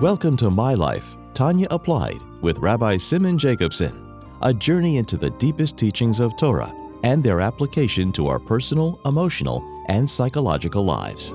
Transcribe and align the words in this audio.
Welcome 0.00 0.36
to 0.36 0.48
My 0.48 0.74
Life, 0.74 1.16
Tanya 1.34 1.66
Applied, 1.72 2.22
with 2.40 2.58
Rabbi 2.58 2.98
Simon 2.98 3.36
Jacobson, 3.36 4.22
a 4.42 4.54
journey 4.54 4.96
into 4.96 5.16
the 5.16 5.30
deepest 5.30 5.76
teachings 5.76 6.20
of 6.20 6.36
Torah 6.36 6.72
and 7.02 7.20
their 7.20 7.40
application 7.40 8.12
to 8.12 8.28
our 8.28 8.38
personal, 8.38 9.00
emotional, 9.04 9.60
and 9.88 10.08
psychological 10.08 10.84
lives. 10.84 11.30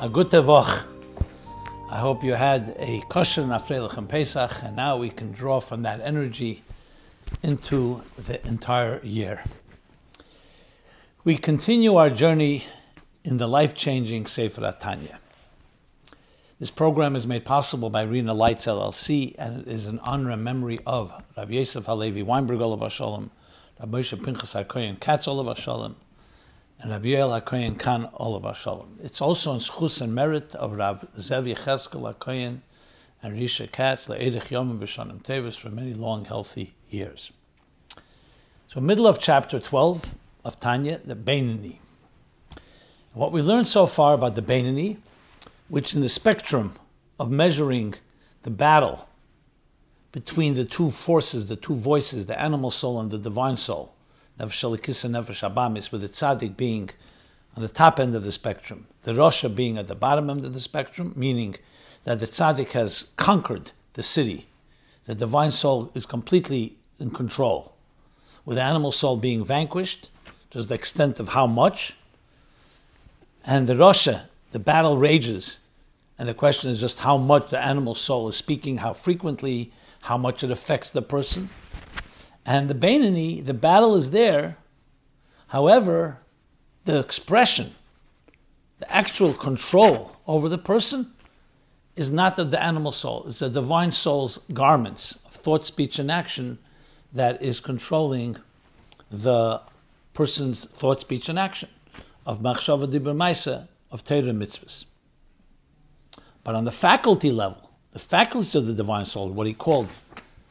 A 0.00 0.08
good 0.10 0.30
Tevach. 0.30 0.86
I 1.90 1.98
hope 1.98 2.24
you 2.24 2.32
had 2.32 2.74
a 2.78 3.02
kosher 3.10 3.42
nafrelach 3.42 3.98
and 3.98 4.08
Pesach, 4.08 4.62
and 4.64 4.74
now 4.74 4.96
we 4.96 5.10
can 5.10 5.32
draw 5.32 5.60
from 5.60 5.82
that 5.82 6.00
energy 6.00 6.62
into 7.42 8.00
the 8.16 8.42
entire 8.48 9.04
year. 9.04 9.42
We 11.28 11.36
continue 11.36 11.96
our 11.96 12.08
journey 12.08 12.64
in 13.22 13.36
the 13.36 13.46
life-changing 13.46 14.24
Sefer 14.24 14.74
Tanya. 14.80 15.18
This 16.58 16.70
program 16.70 17.14
is 17.14 17.26
made 17.26 17.44
possible 17.44 17.90
by 17.90 18.00
Rena 18.00 18.32
Lights 18.32 18.64
LLC, 18.64 19.34
and 19.38 19.60
it 19.60 19.68
is 19.68 19.88
in 19.88 19.98
honor 19.98 20.30
and 20.30 20.42
memory 20.42 20.78
of 20.86 21.12
Rabbi 21.36 21.52
Yosef 21.52 21.84
Halevi 21.84 22.22
Weinberg 22.22 22.62
Olav 22.62 22.90
Shalom, 22.90 23.30
Rabbi 23.78 23.98
Moshe 23.98 24.24
Pinchas 24.24 24.54
HaKoyen 24.54 24.98
Katz 25.00 25.28
Olav 25.28 25.58
Shalom, 25.58 25.96
and 26.80 26.92
Rabbi 26.92 27.08
Yoel 27.08 27.42
HaKoyen 27.42 27.78
Khan 27.78 28.08
Olav 28.14 28.56
Shalom. 28.56 28.96
It's 29.02 29.20
also 29.20 29.52
in 29.52 29.58
schus 29.58 30.00
and 30.00 30.14
merit 30.14 30.54
of 30.54 30.78
Rav 30.78 31.06
Zev 31.18 31.54
Yecheskel 31.54 32.14
HaKoyen 32.14 32.60
and 33.22 33.38
Risha 33.38 33.70
Katz 33.70 34.08
Le'edich 34.08 34.50
Yom 34.50 34.80
V'Shanim 34.80 35.22
Tevis 35.22 35.58
for 35.58 35.68
many 35.68 35.92
long, 35.92 36.24
healthy 36.24 36.72
years. 36.88 37.32
So, 38.68 38.80
middle 38.80 39.06
of 39.06 39.18
chapter 39.18 39.60
12 39.60 40.14
of 40.44 40.60
Tanya, 40.60 41.00
the 41.04 41.16
Beinani. 41.16 41.78
What 43.12 43.32
we 43.32 43.42
learned 43.42 43.68
so 43.68 43.86
far 43.86 44.14
about 44.14 44.34
the 44.34 44.42
Beinani 44.42 44.98
which 45.68 45.94
in 45.94 46.00
the 46.00 46.08
spectrum 46.08 46.72
of 47.18 47.30
measuring 47.30 47.94
the 48.42 48.50
battle 48.50 49.08
between 50.12 50.54
the 50.54 50.64
two 50.64 50.90
forces, 50.90 51.48
the 51.48 51.56
two 51.56 51.74
voices, 51.74 52.26
the 52.26 52.40
animal 52.40 52.70
soul 52.70 53.00
and 53.00 53.10
the 53.10 53.18
divine 53.18 53.56
soul, 53.56 53.94
Nefesh 54.38 54.64
Elikis 54.64 55.04
and 55.04 55.14
Nefesh 55.14 55.48
Abamis, 55.48 55.92
with 55.92 56.00
the 56.00 56.08
tzaddik 56.08 56.56
being 56.56 56.88
on 57.56 57.62
the 57.62 57.68
top 57.68 58.00
end 58.00 58.14
of 58.14 58.24
the 58.24 58.32
spectrum, 58.32 58.86
the 59.02 59.12
Rasha 59.12 59.54
being 59.54 59.76
at 59.76 59.86
the 59.86 59.94
bottom 59.94 60.30
end 60.30 60.44
of 60.44 60.54
the 60.54 60.60
spectrum, 60.60 61.12
meaning 61.14 61.56
that 62.04 62.20
the 62.20 62.26
tzaddik 62.26 62.70
has 62.70 63.06
conquered 63.16 63.72
the 63.92 64.02
city, 64.02 64.48
the 65.04 65.14
divine 65.14 65.50
soul 65.50 65.90
is 65.94 66.06
completely 66.06 66.76
in 66.98 67.10
control, 67.10 67.74
with 68.44 68.56
the 68.56 68.62
animal 68.62 68.92
soul 68.92 69.16
being 69.16 69.44
vanquished, 69.44 70.10
just 70.50 70.68
the 70.68 70.74
extent 70.74 71.20
of 71.20 71.30
how 71.30 71.46
much, 71.46 71.96
and 73.44 73.66
the 73.66 73.74
Rasha, 73.74 74.24
the 74.50 74.58
battle 74.58 74.96
rages, 74.96 75.60
and 76.18 76.28
the 76.28 76.34
question 76.34 76.70
is 76.70 76.80
just 76.80 77.00
how 77.00 77.16
much 77.16 77.50
the 77.50 77.60
animal 77.60 77.94
soul 77.94 78.28
is 78.28 78.36
speaking, 78.36 78.78
how 78.78 78.92
frequently, 78.92 79.70
how 80.02 80.18
much 80.18 80.42
it 80.42 80.50
affects 80.50 80.90
the 80.90 81.02
person. 81.02 81.48
And 82.44 82.68
the 82.68 82.74
Beinani, 82.74 83.44
the 83.44 83.54
battle 83.54 83.94
is 83.94 84.10
there. 84.10 84.56
However, 85.48 86.18
the 86.86 86.98
expression, 86.98 87.74
the 88.78 88.90
actual 88.92 89.32
control 89.32 90.16
over 90.26 90.48
the 90.48 90.58
person 90.58 91.12
is 91.94 92.10
not 92.10 92.38
of 92.38 92.50
the 92.50 92.62
animal 92.62 92.92
soul. 92.92 93.24
It's 93.26 93.40
the 93.40 93.50
divine 93.50 93.92
soul's 93.92 94.38
garments 94.52 95.18
of 95.26 95.32
thought, 95.32 95.64
speech, 95.64 95.98
and 95.98 96.10
action 96.10 96.58
that 97.12 97.42
is 97.42 97.60
controlling 97.60 98.36
the 99.10 99.60
person's 100.18 100.64
thought, 100.64 100.98
speech, 100.98 101.28
and 101.28 101.38
action 101.38 101.68
of 102.26 102.40
machshava 102.40 102.90
dibur 102.92 103.14
maisa 103.14 103.68
of 103.92 104.02
Torah 104.02 104.34
mitzvahs. 104.42 104.84
But 106.42 106.56
on 106.56 106.64
the 106.64 106.72
faculty 106.72 107.30
level, 107.30 107.70
the 107.92 108.00
faculties 108.00 108.56
of 108.56 108.66
the 108.66 108.74
divine 108.74 109.06
soul, 109.06 109.28
what 109.30 109.46
he 109.46 109.54
called 109.54 109.90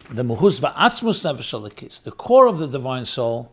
the 0.10 0.24
muhus 0.24 0.62
va'atzmus 0.62 1.20
nefesh 1.26 2.02
the 2.04 2.12
core 2.12 2.48
of 2.48 2.60
the 2.60 2.68
divine 2.68 3.04
soul, 3.04 3.52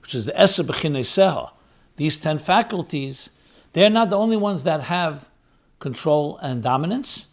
which 0.00 0.16
is 0.16 0.26
the 0.26 0.32
eser 0.32 0.64
seha, 0.64 1.52
these 1.94 2.18
ten 2.18 2.38
faculties, 2.38 3.30
they're 3.72 3.88
not 3.88 4.10
the 4.10 4.18
only 4.18 4.36
ones 4.36 4.64
that 4.64 4.80
have 4.80 5.28
control 5.78 6.38
and 6.38 6.60
dominance, 6.60 7.28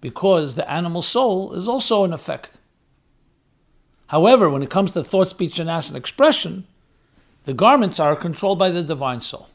because 0.00 0.54
the 0.54 0.70
animal 0.70 1.02
soul 1.02 1.52
is 1.54 1.66
also 1.66 2.04
in 2.04 2.12
effect. 2.12 2.60
However, 4.06 4.48
when 4.48 4.62
it 4.62 4.70
comes 4.70 4.92
to 4.92 5.02
thought, 5.02 5.26
speech, 5.26 5.58
and 5.58 5.68
action 5.68 5.96
expression, 5.96 6.68
the 7.44 7.54
garments 7.54 7.98
are 7.98 8.14
controlled 8.16 8.58
by 8.58 8.70
the 8.70 8.82
divine 8.82 9.20
soul 9.20 9.48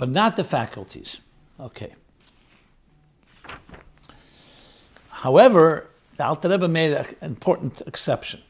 but 0.00 0.08
not 0.08 0.34
the 0.34 0.42
faculties. 0.42 1.20
Okay. 1.60 1.92
However, 5.10 5.90
the 6.16 6.24
Alter 6.24 6.48
Rebbe 6.48 6.68
made 6.68 6.94
an 6.94 7.06
important 7.20 7.82
exception 7.86 8.40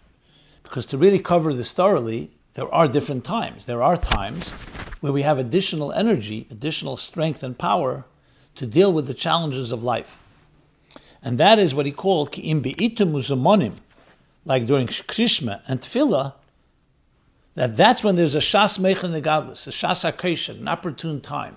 because 0.63 0.87
to 0.87 0.97
really 0.97 1.19
cover 1.19 1.53
this 1.53 1.73
thoroughly, 1.73 2.31
there 2.55 2.73
are 2.73 2.87
different 2.87 3.25
times. 3.25 3.67
There 3.67 3.83
are 3.83 3.97
times 3.97 4.53
where 5.01 5.13
we 5.13 5.23
have 5.23 5.41
additional 5.41 5.91
energy, 5.91 6.47
additional 6.53 6.97
strength 6.97 7.43
and 7.43 7.59
power 7.59 8.05
to 8.55 8.65
deal 8.65 8.93
with 8.93 9.09
the 9.09 9.15
challenges 9.15 9.73
of 9.73 9.83
life. 9.83 10.23
And 11.21 11.37
that 11.39 11.59
is 11.59 11.75
what 11.75 11.85
he 11.85 11.91
called 11.91 12.31
ki'im 12.31 12.63
be'itum 12.63 13.11
uzamonim, 13.11 13.75
like 14.45 14.67
during 14.67 14.87
Krishma 14.87 15.63
and 15.67 15.81
Tefillah, 15.81 16.35
that 17.55 17.77
that's 17.77 18.05
when 18.05 18.17
there's 18.17 18.35
a 18.35 18.41
shas 18.41 18.79
mechan 18.79 19.13
the 19.13 19.21
gadlus, 19.21 19.67
a 19.67 19.71
shas 19.71 20.11
akesha, 20.11 20.59
an 20.59 20.69
opportune 20.69 21.21
time. 21.21 21.57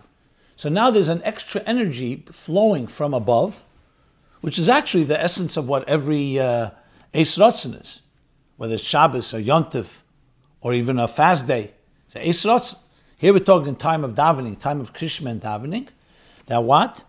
So 0.55 0.69
now 0.69 0.91
there's 0.91 1.09
an 1.09 1.21
extra 1.23 1.61
energy 1.61 2.25
flowing 2.31 2.87
from 2.87 3.13
above, 3.13 3.63
which 4.41 4.59
is 4.59 4.69
actually 4.69 5.03
the 5.03 5.21
essence 5.21 5.57
of 5.57 5.67
what 5.67 5.87
every 5.87 6.39
uh, 6.39 6.71
is, 7.13 8.01
whether 8.57 8.73
it's 8.73 8.83
Shabbos 8.83 9.33
or 9.33 9.39
Yontif 9.39 10.01
or 10.61 10.73
even 10.73 10.99
a 10.99 11.07
fast 11.07 11.47
day. 11.47 11.73
So 12.07 12.19
Eis 12.19 12.43
Ratzin. 12.43 12.77
Here 13.17 13.31
we're 13.31 13.39
talking 13.39 13.75
time 13.75 14.03
of 14.03 14.15
davening, 14.15 14.59
time 14.59 14.81
of 14.81 14.93
Krishma 14.93 15.29
and 15.29 15.41
davening. 15.41 15.87
That 16.47 16.63
what? 16.63 17.03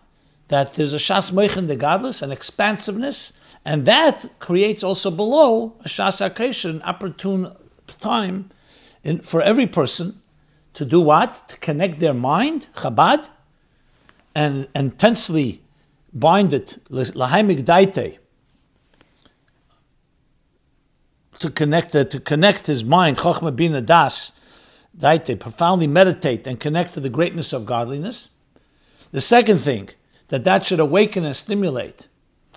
That 0.47 0.75
there's 0.75 0.93
a 0.93 0.97
shas 0.97 1.31
mechan 1.31 1.67
the 1.67 1.75
gadlus, 1.75 2.21
an 2.21 2.31
expansiveness, 2.31 3.33
and 3.65 3.85
that 3.85 4.25
creates 4.39 4.83
also 4.83 5.11
below 5.11 5.75
a 5.81 5.87
shas 5.87 6.25
akesha, 6.25 6.69
an 6.69 6.81
opportune 6.83 7.51
time 7.87 8.51
in, 9.05 9.19
for 9.19 9.41
every 9.41 9.67
person 9.67 10.21
to 10.73 10.83
do 10.83 10.99
what? 10.99 11.35
To 11.47 11.57
connect 11.57 11.99
their 11.99 12.13
mind, 12.13 12.67
Chabad, 12.75 13.29
and 14.35 14.67
intensely 14.75 15.61
bind 16.11 16.51
it, 16.51 16.77
lahaimik 16.89 17.63
daite, 17.63 18.17
to 21.39 21.49
connect 21.49 21.95
uh, 21.95 22.03
to 22.05 22.19
connect 22.19 22.67
his 22.67 22.83
mind, 22.83 23.17
Chochma 23.17 23.55
Bina 23.55 23.81
Das, 23.81 24.33
daite, 24.97 25.39
profoundly 25.39 25.87
meditate 25.87 26.47
and 26.47 26.59
connect 26.59 26.93
to 26.95 26.99
the 26.99 27.09
greatness 27.09 27.53
of 27.53 27.65
godliness. 27.65 28.29
The 29.11 29.21
second 29.21 29.59
thing, 29.59 29.89
that 30.29 30.43
that 30.43 30.65
should 30.65 30.79
awaken 30.79 31.23
and 31.23 31.35
stimulate 31.35 32.07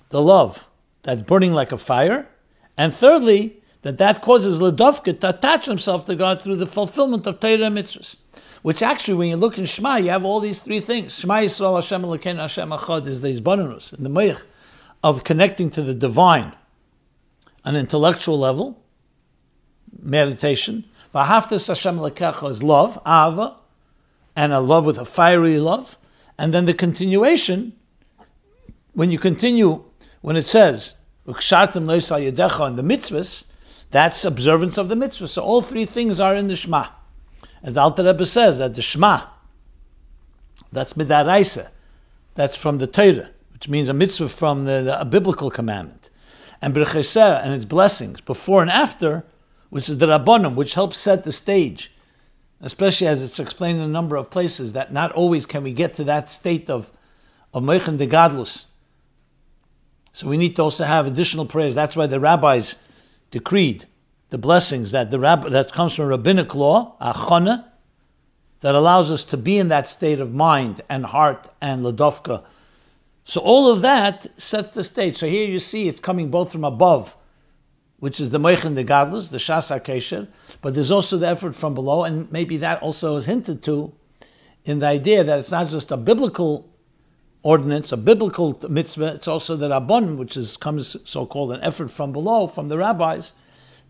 the 0.08 0.22
love 0.22 0.68
that's 1.02 1.22
burning 1.22 1.52
like 1.52 1.72
a 1.72 1.78
fire. 1.78 2.28
And 2.76 2.94
thirdly, 2.94 3.62
that 3.82 3.98
that 3.98 4.22
causes 4.22 4.60
Ladovka 4.60 5.18
to 5.20 5.30
attach 5.30 5.66
himself 5.66 6.04
to 6.06 6.16
God 6.16 6.40
through 6.40 6.56
the 6.56 6.66
fulfillment 6.66 7.26
of 7.26 7.40
Torah 7.40 7.70
mitzvahs. 7.70 8.16
Which 8.62 8.82
actually, 8.82 9.14
when 9.14 9.28
you 9.28 9.36
look 9.36 9.56
in 9.56 9.66
Shema, 9.66 9.96
you 9.96 10.10
have 10.10 10.24
all 10.24 10.40
these 10.40 10.60
three 10.60 10.80
things. 10.80 11.18
Shema 11.18 11.34
Yisrael 11.34 11.76
Hashem 11.76 12.02
Elokeinu 12.02 12.38
Hashem 12.38 12.70
Echad 12.70 13.06
is 13.06 13.20
the 13.20 13.28
Izbananus, 13.28 13.96
in 13.96 14.02
the 14.02 14.10
Meich, 14.10 14.40
of 15.04 15.22
connecting 15.22 15.70
to 15.70 15.82
the 15.82 15.94
divine 15.94 16.52
an 17.64 17.76
intellectual 17.76 18.38
level, 18.38 18.82
meditation. 20.02 20.84
Vahaftas 21.14 21.68
Hashem 21.68 21.98
Elokecha 21.98 22.50
is 22.50 22.62
love, 22.62 22.98
Ava, 23.06 23.56
and 24.34 24.52
a 24.52 24.60
love 24.60 24.84
with 24.84 24.98
a 24.98 25.04
fiery 25.04 25.58
love. 25.58 25.96
And 26.38 26.54
then 26.54 26.64
the 26.64 26.74
continuation, 26.74 27.72
when 28.92 29.10
you 29.10 29.18
continue, 29.18 29.84
when 30.20 30.36
it 30.36 30.46
says, 30.46 30.94
in 31.26 31.34
the 31.34 31.42
mitzvahs, 31.42 33.44
that's 33.90 34.24
observance 34.24 34.76
of 34.76 34.88
the 34.88 34.96
mitzvah. 34.96 35.28
So 35.28 35.42
all 35.42 35.62
three 35.62 35.84
things 35.84 36.20
are 36.20 36.34
in 36.34 36.48
the 36.48 36.56
Shema. 36.56 36.86
As 37.62 37.74
the 37.74 37.80
Alter 37.80 38.04
Rebbe 38.04 38.26
says, 38.26 38.58
that 38.58 38.74
the 38.74 38.82
Shema, 38.82 39.22
that's 40.70 40.92
midaraisa, 40.94 41.68
that's 42.34 42.56
from 42.56 42.78
the 42.78 42.86
Torah, 42.86 43.30
which 43.52 43.68
means 43.68 43.88
a 43.88 43.94
mitzvah 43.94 44.28
from 44.28 44.64
the, 44.64 44.82
the 44.82 45.00
a 45.00 45.04
biblical 45.04 45.50
commandment. 45.50 46.10
And 46.60 46.74
Bercheseh 46.74 47.42
and 47.42 47.54
its 47.54 47.64
blessings, 47.64 48.20
before 48.20 48.62
and 48.62 48.70
after, 48.70 49.24
which 49.70 49.88
is 49.88 49.98
the 49.98 50.06
Rabbanim, 50.06 50.54
which 50.54 50.74
helps 50.74 50.98
set 50.98 51.24
the 51.24 51.32
stage, 51.32 51.92
especially 52.60 53.06
as 53.06 53.22
it's 53.22 53.40
explained 53.40 53.78
in 53.78 53.84
a 53.84 53.88
number 53.88 54.16
of 54.16 54.30
places, 54.30 54.72
that 54.72 54.92
not 54.92 55.12
always 55.12 55.46
can 55.46 55.62
we 55.62 55.72
get 55.72 55.94
to 55.94 56.04
that 56.04 56.30
state 56.30 56.68
of, 56.68 56.90
of 57.54 57.62
Meichen 57.62 57.96
de 57.96 58.06
Gadlus. 58.06 58.66
So 60.12 60.26
we 60.26 60.36
need 60.36 60.56
to 60.56 60.62
also 60.62 60.84
have 60.84 61.06
additional 61.06 61.46
prayers. 61.46 61.74
That's 61.74 61.94
why 61.94 62.06
the 62.06 62.18
rabbis 62.18 62.76
decreed 63.30 63.84
the 64.30 64.38
blessings 64.38 64.92
that 64.92 65.10
the 65.10 65.18
that 65.18 65.72
comes 65.72 65.94
from 65.94 66.06
rabbinic 66.06 66.54
law, 66.54 66.96
achana, 67.00 67.64
that 68.60 68.74
allows 68.74 69.10
us 69.10 69.24
to 69.24 69.36
be 69.36 69.58
in 69.58 69.68
that 69.68 69.88
state 69.88 70.20
of 70.20 70.34
mind 70.34 70.80
and 70.88 71.06
heart 71.06 71.48
and 71.60 71.84
ladovka. 71.84 72.44
So 73.24 73.40
all 73.40 73.70
of 73.70 73.82
that 73.82 74.26
sets 74.40 74.72
the 74.72 74.82
stage. 74.82 75.16
So 75.16 75.26
here 75.26 75.48
you 75.48 75.60
see 75.60 75.86
it's 75.86 76.00
coming 76.00 76.30
both 76.30 76.50
from 76.50 76.64
above, 76.64 77.16
which 77.98 78.20
is 78.20 78.30
the 78.30 78.40
Meichin 78.40 78.74
the 78.74 78.84
Gadlus, 78.84 79.30
the 79.30 79.38
Shas 79.38 79.70
HaKesher, 79.70 80.28
but 80.62 80.74
there's 80.74 80.90
also 80.90 81.16
the 81.18 81.28
effort 81.28 81.54
from 81.54 81.74
below, 81.74 82.04
and 82.04 82.30
maybe 82.32 82.56
that 82.58 82.82
also 82.82 83.16
is 83.16 83.26
hinted 83.26 83.62
to 83.64 83.92
in 84.64 84.80
the 84.80 84.86
idea 84.86 85.24
that 85.24 85.38
it's 85.38 85.50
not 85.50 85.68
just 85.68 85.90
a 85.92 85.96
biblical 85.96 86.68
ordinance, 87.42 87.92
a 87.92 87.96
biblical 87.96 88.58
mitzvah, 88.68 89.14
it's 89.14 89.28
also 89.28 89.56
the 89.56 89.68
Rabbon, 89.68 90.18
which 90.18 90.36
is 90.36 90.56
comes 90.56 90.96
so-called 91.04 91.52
an 91.52 91.60
effort 91.62 91.90
from 91.90 92.12
below, 92.12 92.46
from 92.46 92.68
the 92.68 92.76
rabbis, 92.76 93.32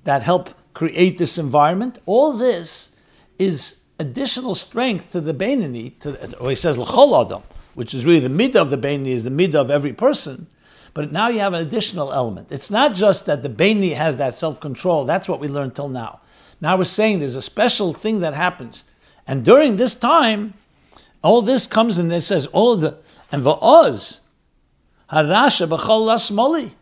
that 0.04 0.22
help 0.22 0.50
create 0.74 1.18
this 1.18 1.38
environment. 1.38 1.98
All 2.06 2.32
this 2.32 2.90
is 3.38 3.80
additional 3.98 4.54
strength 4.54 5.12
to 5.12 5.20
the 5.20 5.34
Beinani, 5.34 5.98
to, 6.00 6.38
or 6.38 6.50
he 6.50 6.54
says 6.54 6.78
l'chol 6.78 7.24
adam, 7.24 7.42
which 7.74 7.94
is 7.94 8.04
really 8.04 8.20
the 8.20 8.28
midah 8.28 8.60
of 8.60 8.70
the 8.70 8.78
Beinani, 8.78 9.08
is 9.08 9.24
the 9.24 9.30
midah 9.30 9.56
of 9.56 9.70
every 9.70 9.92
person. 9.92 10.46
But 10.94 11.12
now 11.12 11.28
you 11.28 11.40
have 11.40 11.52
an 11.52 11.66
additional 11.66 12.12
element. 12.12 12.50
It's 12.50 12.70
not 12.70 12.94
just 12.94 13.26
that 13.26 13.42
the 13.42 13.48
Beinani 13.48 13.94
has 13.94 14.16
that 14.16 14.34
self-control. 14.34 15.04
That's 15.04 15.28
what 15.28 15.40
we 15.40 15.48
learned 15.48 15.74
till 15.74 15.88
now. 15.88 16.20
Now 16.60 16.76
we're 16.76 16.84
saying 16.84 17.20
there's 17.20 17.36
a 17.36 17.42
special 17.42 17.92
thing 17.92 18.20
that 18.20 18.34
happens. 18.34 18.84
And 19.26 19.44
during 19.44 19.76
this 19.76 19.94
time, 19.94 20.54
all 21.22 21.42
this 21.42 21.66
comes 21.66 21.98
and 21.98 22.12
it 22.12 22.22
says, 22.22 22.46
all 22.46 22.76
the, 22.76 22.96
and 23.30 23.42
va'oz, 23.42 24.20
harasha 25.12 25.68
b'chol 25.68 26.06
lasmoli. 26.06 26.72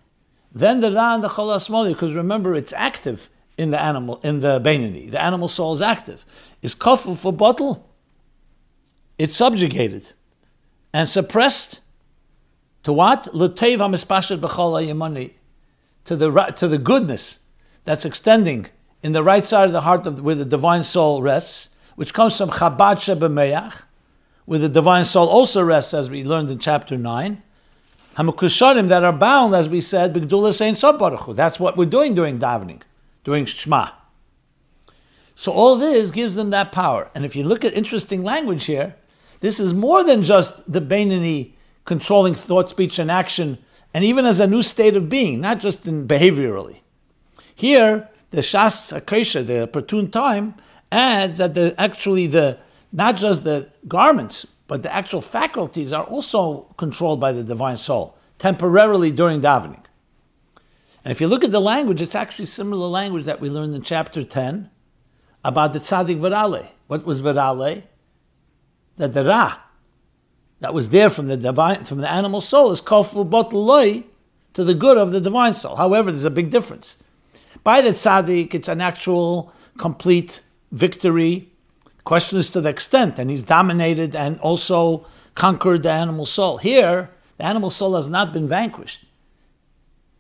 Then 0.53 0.81
the 0.81 0.91
ra 0.91 1.15
and 1.15 1.23
the 1.23 1.29
chol 1.29 1.55
lasmoli, 1.55 1.93
because 1.93 2.15
remember, 2.15 2.55
it's 2.55 2.73
active 2.73 3.29
in 3.59 3.71
the 3.71 3.81
animal, 3.81 4.21
in 4.23 4.41
the 4.41 4.61
Beinani. 4.61 5.11
The 5.11 5.23
animal 5.23 5.49
soul 5.49 5.75
is 5.75 5.83
active. 5.83 6.25
Is 6.63 6.75
kafel 6.75 7.21
for 7.21 7.33
bottle? 7.33 7.89
It's 9.19 9.35
subjugated 9.35 10.13
and 10.93 11.09
suppressed 11.09 11.81
to 12.85 12.93
what? 12.93 13.35
L'teiv 13.35 13.79
hamispashet 13.79 14.39
b'chol. 14.39 15.33
To 16.05 16.15
the, 16.15 16.31
to 16.57 16.69
the 16.69 16.79
goodness 16.79 17.41
that's 17.85 18.05
extending 18.05 18.67
in 19.03 19.13
the 19.13 19.23
right 19.23 19.45
side 19.45 19.67
of 19.67 19.73
the 19.73 19.81
heart 19.81 20.07
of 20.07 20.21
where 20.21 20.37
the 20.37 20.45
divine 20.45 20.85
soul 20.85 21.21
rests, 21.21 21.69
which 21.97 22.15
comes 22.15 22.37
from 22.37 22.51
Chabad 22.51 22.97
Shebemeach, 22.97 23.83
where 24.47 24.59
the 24.59 24.69
divine 24.69 25.05
soul 25.05 25.29
also 25.29 25.63
rests, 25.63 25.93
as 25.93 26.09
we 26.09 26.25
learned 26.25 26.51
in 26.51 26.59
chapter 26.59 26.97
9. 26.97 27.43
Hamakusharim 28.17 28.89
that 28.89 29.05
are 29.05 29.13
bound, 29.13 29.55
as 29.55 29.69
we 29.69 29.81
said, 29.81 30.15
B'gdula 30.15 30.55
Sein 30.55 30.75
Baruch 30.99 31.37
That's 31.37 31.61
what 31.61 31.77
we're 31.77 31.85
doing 31.85 32.15
during 32.15 32.39
davening, 32.39 32.81
during 33.25 33.45
Shema. 33.45 33.91
So 35.35 35.53
all 35.53 35.77
this 35.77 36.11
gives 36.11 36.35
them 36.35 36.49
that 36.51 36.73
power. 36.73 37.11
And 37.15 37.27
if 37.27 37.37
you 37.37 37.45
look 37.45 37.65
at 37.65 37.75
interesting 37.75 38.23
language 38.23 38.65
here, 38.65 38.97
this 39.41 39.61
is 39.61 39.75
more 39.75 40.03
than 40.03 40.23
just 40.23 40.71
the 40.71 40.81
Beinani 40.81 41.53
controlling 41.85 42.33
thought, 42.33 42.71
speech, 42.71 42.99
and 42.99 43.11
action, 43.11 43.59
and 43.93 44.03
even 44.03 44.25
as 44.25 44.41
a 44.41 44.47
new 44.47 44.63
state 44.63 44.97
of 44.97 45.09
being, 45.09 45.41
not 45.41 45.61
just 45.61 45.87
in 45.87 46.09
behaviorally. 46.09 46.81
Here, 47.55 48.09
the 48.31 48.39
Shas 48.39 48.99
Akesha, 48.99 49.47
the 49.47 49.63
opportune 49.63 50.11
time, 50.11 50.55
adds 50.91 51.39
that 51.39 51.55
the 51.55 51.75
actually 51.79 52.27
the 52.27 52.59
not 52.93 53.17
just 53.17 53.45
the 53.45 53.71
garments, 53.87 54.47
but 54.69 54.83
the 54.83 54.93
actual 54.93 55.21
faculties 55.21 55.93
are 55.93 56.05
also 56.05 56.73
controlled 56.77 57.21
by 57.21 57.33
the 57.33 57.45
divine 57.45 57.77
soul 57.77 58.17
temporarily 58.39 59.11
during 59.11 59.41
davening. 59.41 59.83
And 61.05 61.13
if 61.13 61.21
you 61.21 61.29
look 61.29 61.45
at 61.45 61.53
the 61.53 61.61
language, 61.61 62.03
it's 62.03 62.15
actually 62.15 62.47
similar 62.47 62.89
language 62.89 63.25
that 63.25 63.41
we 63.41 63.49
learned 63.49 63.75
in 63.75 63.83
chapter 63.83 64.25
10 64.25 64.71
about 65.45 65.73
the 65.73 65.79
tzaddik 65.79 66.19
virale. 66.19 66.67
What 66.89 67.07
was 67.07 67.23
virale? 67.23 67.85
That 68.97 69.15
the 69.15 69.25
ra, 69.25 69.57
that 70.61 70.75
was 70.75 70.91
there 70.91 71.09
from 71.09 71.29
the 71.29 71.37
divine, 71.37 71.85
from 71.85 71.99
the 71.99 72.11
animal 72.11 72.41
soul, 72.41 72.73
is 72.73 72.81
kofu 72.81 73.29
botloi 73.29 74.05
to 74.55 74.65
the 74.65 74.75
good 74.75 74.99
of 74.99 75.13
the 75.13 75.21
divine 75.21 75.55
soul. 75.55 75.77
However, 75.77 76.11
there's 76.11 76.25
a 76.25 76.31
big 76.31 76.51
difference. 76.51 76.99
By 77.63 77.81
the 77.83 77.91
tzaddik, 77.91 78.55
it's 78.55 78.69
an 78.69 78.81
actual 78.81 79.53
complete 79.79 80.43
victory. 80.73 81.53
Question 82.07 82.39
is 82.39 82.51
to 82.51 82.61
the 82.61 82.69
extent, 82.69 83.19
and 83.19 83.29
he's 83.29 83.43
dominated 83.43 84.15
and 84.15 84.39
also 84.39 85.05
conquered 85.35 85.83
the 85.83 85.91
animal 85.91 86.25
soul. 86.25 86.57
Here, 86.57 87.11
the 87.37 87.45
animal 87.45 87.69
soul 87.69 87.97
has 87.97 88.09
not 88.09 88.33
been 88.33 88.47
vanquished. 88.47 89.05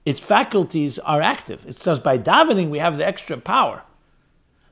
Its 0.05 0.19
faculties 0.19 0.99
are 0.99 1.23
active. 1.23 1.65
It 1.65 1.77
says 1.77 2.01
by 2.01 2.19
davening 2.19 2.71
we 2.71 2.81
have 2.81 2.99
the 2.99 3.07
extra 3.07 3.37
power. 3.39 3.85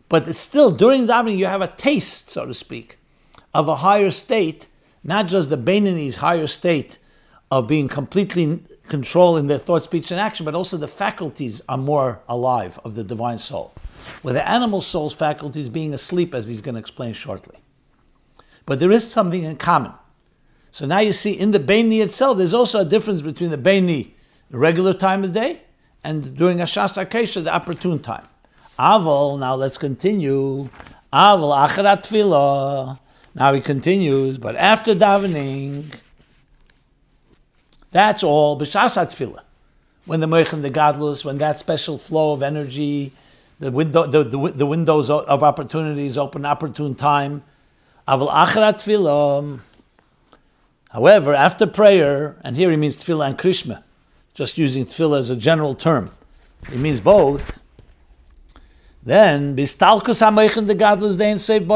But 0.08 0.26
it's 0.28 0.38
still, 0.38 0.72
during 0.72 1.06
davening, 1.06 1.38
you 1.38 1.46
have 1.46 1.62
a 1.62 1.68
taste, 1.68 2.30
so 2.30 2.46
to 2.46 2.52
speak, 2.52 2.98
of 3.54 3.68
a 3.68 3.76
higher 3.76 4.10
state 4.10 4.68
not 5.04 5.28
just 5.28 5.50
the 5.50 5.58
Beinani's 5.58 6.16
higher 6.16 6.46
state 6.46 6.98
of 7.50 7.68
being 7.68 7.86
completely 7.86 8.60
control 8.88 9.36
in 9.36 9.46
their 9.46 9.58
thought, 9.58 9.82
speech, 9.82 10.10
and 10.10 10.18
action, 10.18 10.44
but 10.44 10.54
also 10.54 10.76
the 10.76 10.88
faculties 10.88 11.62
are 11.68 11.76
more 11.76 12.22
alive 12.28 12.80
of 12.84 12.94
the 12.94 13.04
divine 13.04 13.38
soul. 13.38 13.72
Where 14.22 14.34
the 14.34 14.48
animal 14.48 14.80
soul's 14.80 15.14
faculties 15.14 15.68
being 15.68 15.94
asleep, 15.94 16.34
as 16.34 16.48
he's 16.48 16.60
going 16.60 16.74
to 16.74 16.78
explain 16.80 17.12
shortly. 17.12 17.58
But 18.66 18.80
there 18.80 18.92
is 18.92 19.08
something 19.10 19.42
in 19.42 19.56
common. 19.56 19.92
So 20.70 20.86
now 20.86 20.98
you 20.98 21.12
see 21.12 21.32
in 21.32 21.50
the 21.52 21.60
Beini 21.60 22.02
itself, 22.02 22.38
there's 22.38 22.54
also 22.54 22.80
a 22.80 22.84
difference 22.84 23.22
between 23.22 23.50
the 23.50 23.58
Beini, 23.58 24.10
the 24.50 24.58
regular 24.58 24.94
time 24.94 25.22
of 25.22 25.32
day, 25.32 25.62
and 26.02 26.36
during 26.36 26.58
Ashas 26.58 27.02
Akesha, 27.02 27.44
the 27.44 27.54
opportune 27.54 27.98
time. 27.98 28.26
Aval, 28.78 29.38
now 29.38 29.54
let's 29.54 29.78
continue. 29.78 30.68
Aval, 31.12 31.68
Acharat 31.68 32.02
Tfilah. 32.02 32.98
Now 33.36 33.52
he 33.52 33.60
continues, 33.60 34.38
but 34.38 34.54
after 34.54 34.94
davening, 34.94 35.92
that's 37.90 38.22
all 38.22 38.58
b'shasat 38.58 39.06
tefillah. 39.06 39.42
When 40.04 40.20
the 40.20 40.26
moichin, 40.26 40.62
the 40.62 40.70
gadlus, 40.70 41.24
when 41.24 41.38
that 41.38 41.58
special 41.58 41.98
flow 41.98 42.32
of 42.32 42.42
energy, 42.42 43.12
the 43.58 43.70
window, 43.70 44.06
the, 44.06 44.24
the, 44.24 44.52
the 44.52 44.66
windows 44.66 45.10
of 45.10 45.42
opportunities 45.42 46.18
open, 46.18 46.44
opportune 46.44 46.94
time. 46.94 47.42
However, 48.06 48.54
after 51.34 51.66
prayer, 51.66 52.36
and 52.42 52.56
here 52.56 52.70
he 52.70 52.76
means 52.76 52.96
tefillah 52.96 53.28
and 53.28 53.38
krishma, 53.38 53.82
just 54.34 54.58
using 54.58 54.84
tefillah 54.84 55.18
as 55.18 55.30
a 55.30 55.36
general 55.36 55.74
term, 55.74 56.10
it 56.72 56.78
means 56.78 57.00
both. 57.00 57.62
Then 59.02 59.56
bistalkus 59.56 60.22
hameichin 60.22 60.66
the 60.66 60.74
gadlus 60.74 61.38
save 61.38 61.66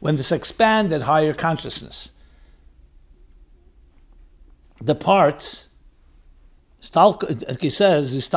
when 0.00 0.16
this 0.16 0.32
expanded 0.32 1.02
higher 1.02 1.34
consciousness 1.34 2.12
departs, 4.82 5.68
he 7.60 7.70
says, 7.70 8.30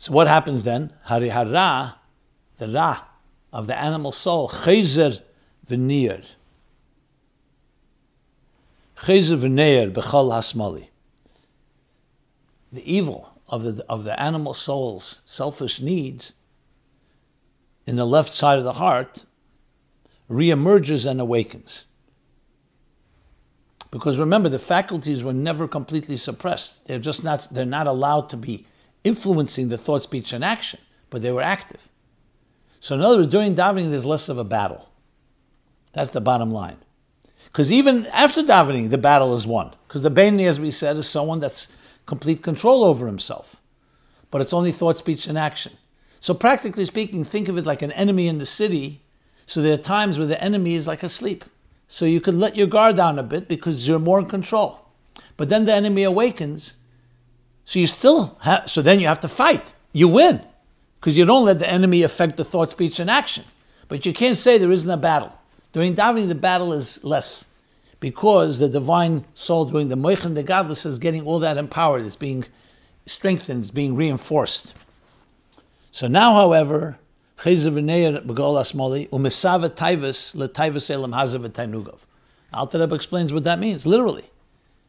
So 0.00 0.14
what 0.14 0.28
happens 0.28 0.62
then? 0.62 0.94
Harihara, 1.08 1.96
the 2.56 2.68
Ra 2.68 3.02
of 3.52 3.66
the 3.66 3.78
animal 3.78 4.12
soul, 4.12 4.48
Chezer 4.48 5.20
v'nir. 5.68 6.24
Chezer 9.02 9.36
v'nir 9.36 9.92
b'chol 9.92 10.30
hasmali. 10.30 10.88
The 12.72 12.90
evil 12.90 13.38
of 13.46 13.62
the, 13.62 13.84
of 13.90 14.04
the 14.04 14.18
animal 14.18 14.54
soul's 14.54 15.20
selfish 15.26 15.82
needs 15.82 16.32
in 17.86 17.96
the 17.96 18.06
left 18.06 18.32
side 18.32 18.56
of 18.56 18.64
the 18.64 18.74
heart 18.74 19.26
reemerges 20.30 21.06
and 21.06 21.20
awakens. 21.20 21.84
Because 23.90 24.18
remember, 24.18 24.48
the 24.48 24.58
faculties 24.58 25.22
were 25.22 25.34
never 25.34 25.68
completely 25.68 26.16
suppressed. 26.16 26.86
They're 26.86 26.98
just 26.98 27.22
not, 27.22 27.48
they're 27.50 27.66
not 27.66 27.86
allowed 27.86 28.30
to 28.30 28.38
be 28.38 28.64
influencing 29.04 29.68
the 29.68 29.78
thought, 29.78 30.02
speech, 30.02 30.32
and 30.32 30.44
action, 30.44 30.80
but 31.08 31.22
they 31.22 31.32
were 31.32 31.42
active. 31.42 31.88
So, 32.80 32.94
in 32.94 33.02
other 33.02 33.18
words, 33.18 33.28
during 33.30 33.54
davening, 33.54 33.90
there's 33.90 34.06
less 34.06 34.28
of 34.28 34.38
a 34.38 34.44
battle. 34.44 34.90
That's 35.92 36.10
the 36.10 36.20
bottom 36.20 36.50
line. 36.50 36.78
Because 37.44 37.70
even 37.72 38.06
after 38.06 38.42
davening, 38.42 38.90
the 38.90 38.98
battle 38.98 39.34
is 39.34 39.46
won. 39.46 39.74
Because 39.86 40.02
the 40.02 40.10
Baini, 40.10 40.46
as 40.46 40.60
we 40.60 40.70
said, 40.70 40.96
is 40.96 41.08
someone 41.08 41.40
that's 41.40 41.68
complete 42.06 42.42
control 42.42 42.84
over 42.84 43.06
himself. 43.06 43.60
But 44.30 44.40
it's 44.40 44.52
only 44.52 44.72
thought, 44.72 44.96
speech, 44.96 45.26
and 45.26 45.36
action. 45.36 45.72
So, 46.20 46.32
practically 46.32 46.84
speaking, 46.84 47.24
think 47.24 47.48
of 47.48 47.58
it 47.58 47.66
like 47.66 47.82
an 47.82 47.92
enemy 47.92 48.28
in 48.28 48.38
the 48.38 48.46
city. 48.46 49.02
So, 49.46 49.60
there 49.60 49.74
are 49.74 49.78
times 49.78 50.16
where 50.16 50.26
the 50.26 50.42
enemy 50.42 50.74
is 50.74 50.86
like 50.86 51.02
asleep. 51.02 51.44
So, 51.86 52.04
you 52.04 52.20
could 52.20 52.34
let 52.34 52.56
your 52.56 52.66
guard 52.66 52.96
down 52.96 53.18
a 53.18 53.22
bit 53.22 53.48
because 53.48 53.88
you're 53.88 53.98
more 53.98 54.20
in 54.20 54.26
control. 54.26 54.86
But 55.36 55.48
then 55.48 55.64
the 55.64 55.74
enemy 55.74 56.02
awakens. 56.04 56.76
So, 57.70 57.78
you 57.78 57.86
still 57.86 58.36
so 58.66 58.82
then 58.82 58.98
you 58.98 59.06
have 59.06 59.20
to 59.20 59.28
fight. 59.28 59.74
You 59.92 60.08
win 60.08 60.42
because 60.98 61.16
you 61.16 61.24
don't 61.24 61.44
let 61.44 61.60
the 61.60 61.70
enemy 61.70 62.02
affect 62.02 62.36
the 62.36 62.42
thought, 62.42 62.68
speech, 62.70 62.98
and 62.98 63.08
action. 63.08 63.44
But 63.86 64.04
you 64.04 64.12
can't 64.12 64.36
say 64.36 64.58
there 64.58 64.72
isn't 64.72 64.90
a 64.90 64.96
battle. 64.96 65.38
During 65.70 65.94
davening, 65.94 66.26
the 66.26 66.34
battle 66.34 66.72
is 66.72 67.04
less 67.04 67.46
because 68.00 68.58
the 68.58 68.68
divine 68.68 69.24
soul 69.34 69.66
during 69.66 69.86
the 69.86 69.94
moichin, 69.94 70.34
the 70.34 70.42
gadlus, 70.42 70.84
is 70.84 70.98
getting 70.98 71.24
all 71.24 71.38
that 71.38 71.56
empowered. 71.56 72.04
It's 72.04 72.16
being 72.16 72.44
strengthened, 73.06 73.62
it's 73.62 73.70
being 73.70 73.94
reinforced. 73.94 74.74
So 75.92 76.08
now, 76.08 76.34
however, 76.34 76.98
Alter 82.52 82.80
Rebbe 82.80 82.94
explains 82.96 83.32
what 83.32 83.44
that 83.44 83.60
means, 83.60 83.86
literally. 83.86 84.24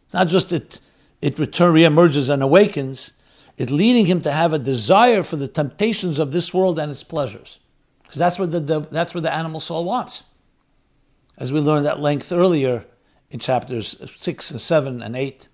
It's 0.06 0.16
not 0.16 0.28
just 0.28 0.52
it, 0.52 0.82
it 1.22 1.38
return, 1.38 1.74
re-emerges 1.74 2.30
and 2.30 2.42
awakens, 2.42 3.14
it's 3.58 3.72
leading 3.72 4.06
him 4.06 4.22
to 4.22 4.32
have 4.32 4.54
a 4.54 4.60
desire 4.60 5.22
for 5.24 5.36
the 5.36 5.48
temptations 5.48 6.18
of 6.20 6.32
this 6.32 6.54
world 6.54 6.80
and 6.80 6.92
its 6.92 7.04
pleasures. 7.04 7.60
Because 8.02 8.18
that's 8.18 8.40
what 8.40 8.52
the, 8.52 8.60
the, 8.60 8.80
that's 8.80 9.14
what 9.14 9.24
the 9.24 9.34
animal 9.34 9.60
soul 9.60 9.86
wants. 9.86 10.24
As 11.38 11.52
we 11.52 11.60
learned 11.60 11.86
at 11.86 12.00
length 12.00 12.32
earlier 12.32 12.86
in 13.30 13.40
chapters 13.40 13.98
6 14.16 14.52
and 14.52 14.60
7 14.60 15.02
and 15.02 15.16
8. 15.16 15.48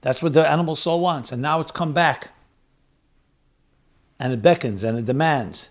That's 0.00 0.22
what 0.22 0.32
the 0.32 0.48
animal 0.48 0.74
soul 0.74 1.00
wants. 1.00 1.32
And 1.32 1.40
now 1.40 1.60
it's 1.60 1.70
come 1.70 1.92
back. 1.92 2.30
And 4.18 4.32
it 4.32 4.42
beckons 4.42 4.82
and 4.82 4.98
it 4.98 5.04
demands. 5.04 5.70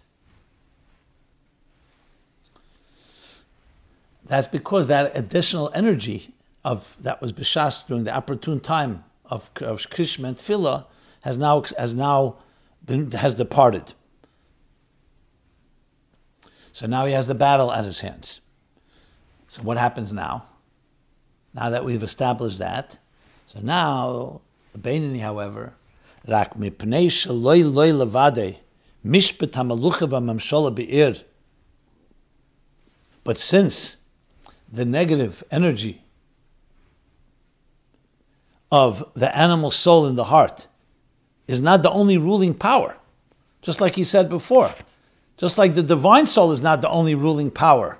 That's 4.25 4.47
because 4.47 4.87
that 4.87 5.11
additional 5.15 5.71
energy 5.73 6.34
of 6.65 6.97
that 6.99 7.21
was 7.21 7.31
bishas 7.31 7.85
during 7.87 8.05
the 8.05 8.13
opportune 8.13 8.59
time 8.59 9.03
of, 9.25 9.51
of 9.61 9.77
Krishma 9.83 10.29
and 10.29 10.37
Tefillah 10.37 10.85
has 11.21 11.37
now 11.37 11.63
has 11.77 11.93
now 11.93 12.37
been, 12.83 13.11
has 13.11 13.35
departed. 13.35 13.93
So 16.73 16.87
now 16.87 17.05
he 17.05 17.13
has 17.13 17.27
the 17.27 17.35
battle 17.35 17.71
at 17.71 17.85
his 17.85 18.01
hands. 18.01 18.41
So 19.47 19.61
what 19.61 19.77
happens 19.77 20.11
now? 20.11 20.45
Now 21.53 21.69
that 21.69 21.85
we've 21.85 22.03
established 22.03 22.57
that, 22.57 22.97
so 23.47 23.59
now 23.61 24.41
the 24.73 24.79
Beinani, 24.79 25.21
however, 25.21 25.75
rak 26.27 26.57
mipnei 26.57 27.27
loy 27.29 27.61
levade 27.91 28.57
be'ir. 30.75 31.15
But 33.23 33.37
since 33.37 33.97
the 34.71 34.83
negative 34.83 35.43
energy 35.51 36.04
of 38.75 39.09
the 39.13 39.33
animal 39.37 39.71
soul 39.71 40.05
in 40.05 40.17
the 40.17 40.25
heart 40.25 40.67
is 41.47 41.61
not 41.61 41.81
the 41.81 41.89
only 41.91 42.17
ruling 42.17 42.53
power, 42.53 42.97
just 43.61 43.79
like 43.79 43.95
he 43.95 44.03
said 44.03 44.27
before, 44.27 44.69
just 45.37 45.57
like 45.57 45.75
the 45.75 45.81
divine 45.83 46.25
soul 46.25 46.51
is 46.51 46.61
not 46.61 46.81
the 46.81 46.89
only 46.89 47.15
ruling 47.15 47.49
power. 47.49 47.97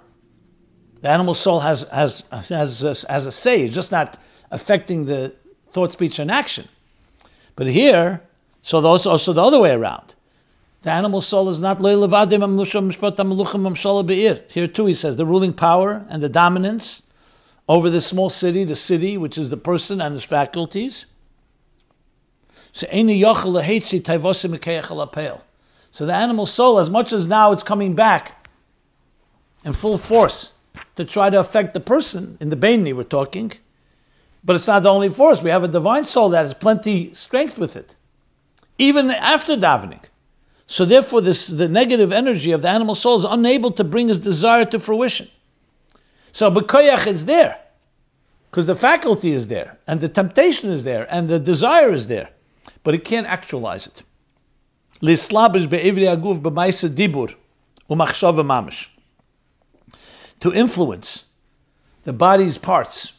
The 1.00 1.08
animal 1.08 1.34
soul 1.34 1.62
has, 1.62 1.84
has, 1.94 2.26
has, 2.50 3.06
has 3.08 3.26
a 3.26 3.32
say, 3.32 3.64
it's 3.64 3.74
just 3.74 3.94
not 3.94 4.18
affecting 4.52 5.06
the 5.06 5.34
thought, 5.70 5.94
speech, 5.94 6.20
and 6.20 6.30
action. 6.30 6.68
But 7.56 7.68
here, 7.68 8.22
so 8.62 8.86
also, 8.86 9.12
also 9.12 9.32
the 9.32 9.46
other 9.46 9.62
way 9.62 9.72
around. 9.72 10.16
The 10.82 10.92
animal 10.92 11.22
soul 11.22 11.48
is 11.48 11.58
not 11.58 11.80
Here 14.52 14.68
too, 14.68 14.86
he 14.88 14.94
says, 14.94 15.16
the 15.16 15.26
ruling 15.26 15.54
power 15.54 16.06
and 16.10 16.22
the 16.22 16.28
dominance 16.28 17.02
over 17.68 17.90
the 17.90 18.02
small 18.02 18.30
city, 18.30 18.64
the 18.64 18.76
city, 18.76 19.18
which 19.18 19.38
is 19.38 19.50
the 19.50 19.58
person 19.58 20.02
and 20.02 20.14
his 20.14 20.24
faculties. 20.24 21.06
So 22.72 22.86
the 26.06 26.14
animal 26.14 26.46
soul, 26.46 26.78
as 26.78 26.90
much 26.90 27.14
as 27.14 27.26
now 27.26 27.52
it's 27.52 27.64
coming 27.64 27.96
back 27.96 28.50
in 29.64 29.74
full 29.74 29.98
force 29.98 30.54
to 30.96 31.06
try 31.06 31.30
to 31.30 31.40
affect 31.40 31.74
the 31.74 31.80
person, 31.80 32.38
in 32.40 32.50
the 32.50 32.58
Baini 32.58 32.94
we're 32.94 33.04
talking, 33.04 33.54
but 34.44 34.56
it's 34.56 34.68
not 34.68 34.84
the 34.84 34.90
only 34.90 35.10
force. 35.10 35.42
We 35.42 35.50
have 35.50 35.64
a 35.64 35.68
divine 35.68 36.06
soul 36.06 36.30
that 36.30 36.40
has 36.40 36.54
plenty 36.54 37.14
strength 37.14 37.58
with 37.58 37.76
it, 37.76 37.96
even 38.78 39.10
after 39.10 39.56
davening. 39.56 40.04
So 40.68 40.84
therefore, 40.86 41.22
this 41.22 41.48
the 41.48 41.68
negative 41.68 42.12
energy 42.12 42.52
of 42.52 42.62
the 42.62 42.70
animal 42.70 42.96
soul 42.96 43.16
is 43.16 43.24
unable 43.24 43.72
to 43.72 43.84
bring 43.84 44.08
his 44.08 44.20
desire 44.20 44.66
to 44.66 44.80
fruition. 44.80 45.30
So 46.36 46.52
Bekoyach 46.52 47.08
is 47.08 47.26
there, 47.28 47.62
because 48.52 48.66
the 48.66 48.76
faculty 48.76 49.32
is 49.32 49.48
there, 49.48 49.78
and 49.88 50.02
the 50.02 50.10
temptation 50.10 50.70
is 50.70 50.84
there, 50.84 51.08
and 51.10 51.30
the 51.30 51.40
desire 51.40 51.94
is 51.94 52.08
there, 52.08 52.32
but 52.84 52.94
it 52.94 53.06
can't 53.06 53.26
actualize 53.26 53.88
it. 53.88 54.04
To 60.42 60.54
influence 60.54 61.26
the 62.04 62.12
body's 62.12 62.58
parts, 62.58 63.14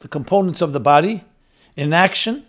the 0.00 0.08
components 0.08 0.60
of 0.60 0.74
the 0.74 0.80
body, 0.80 1.24
in 1.74 1.94
action. 1.94 2.44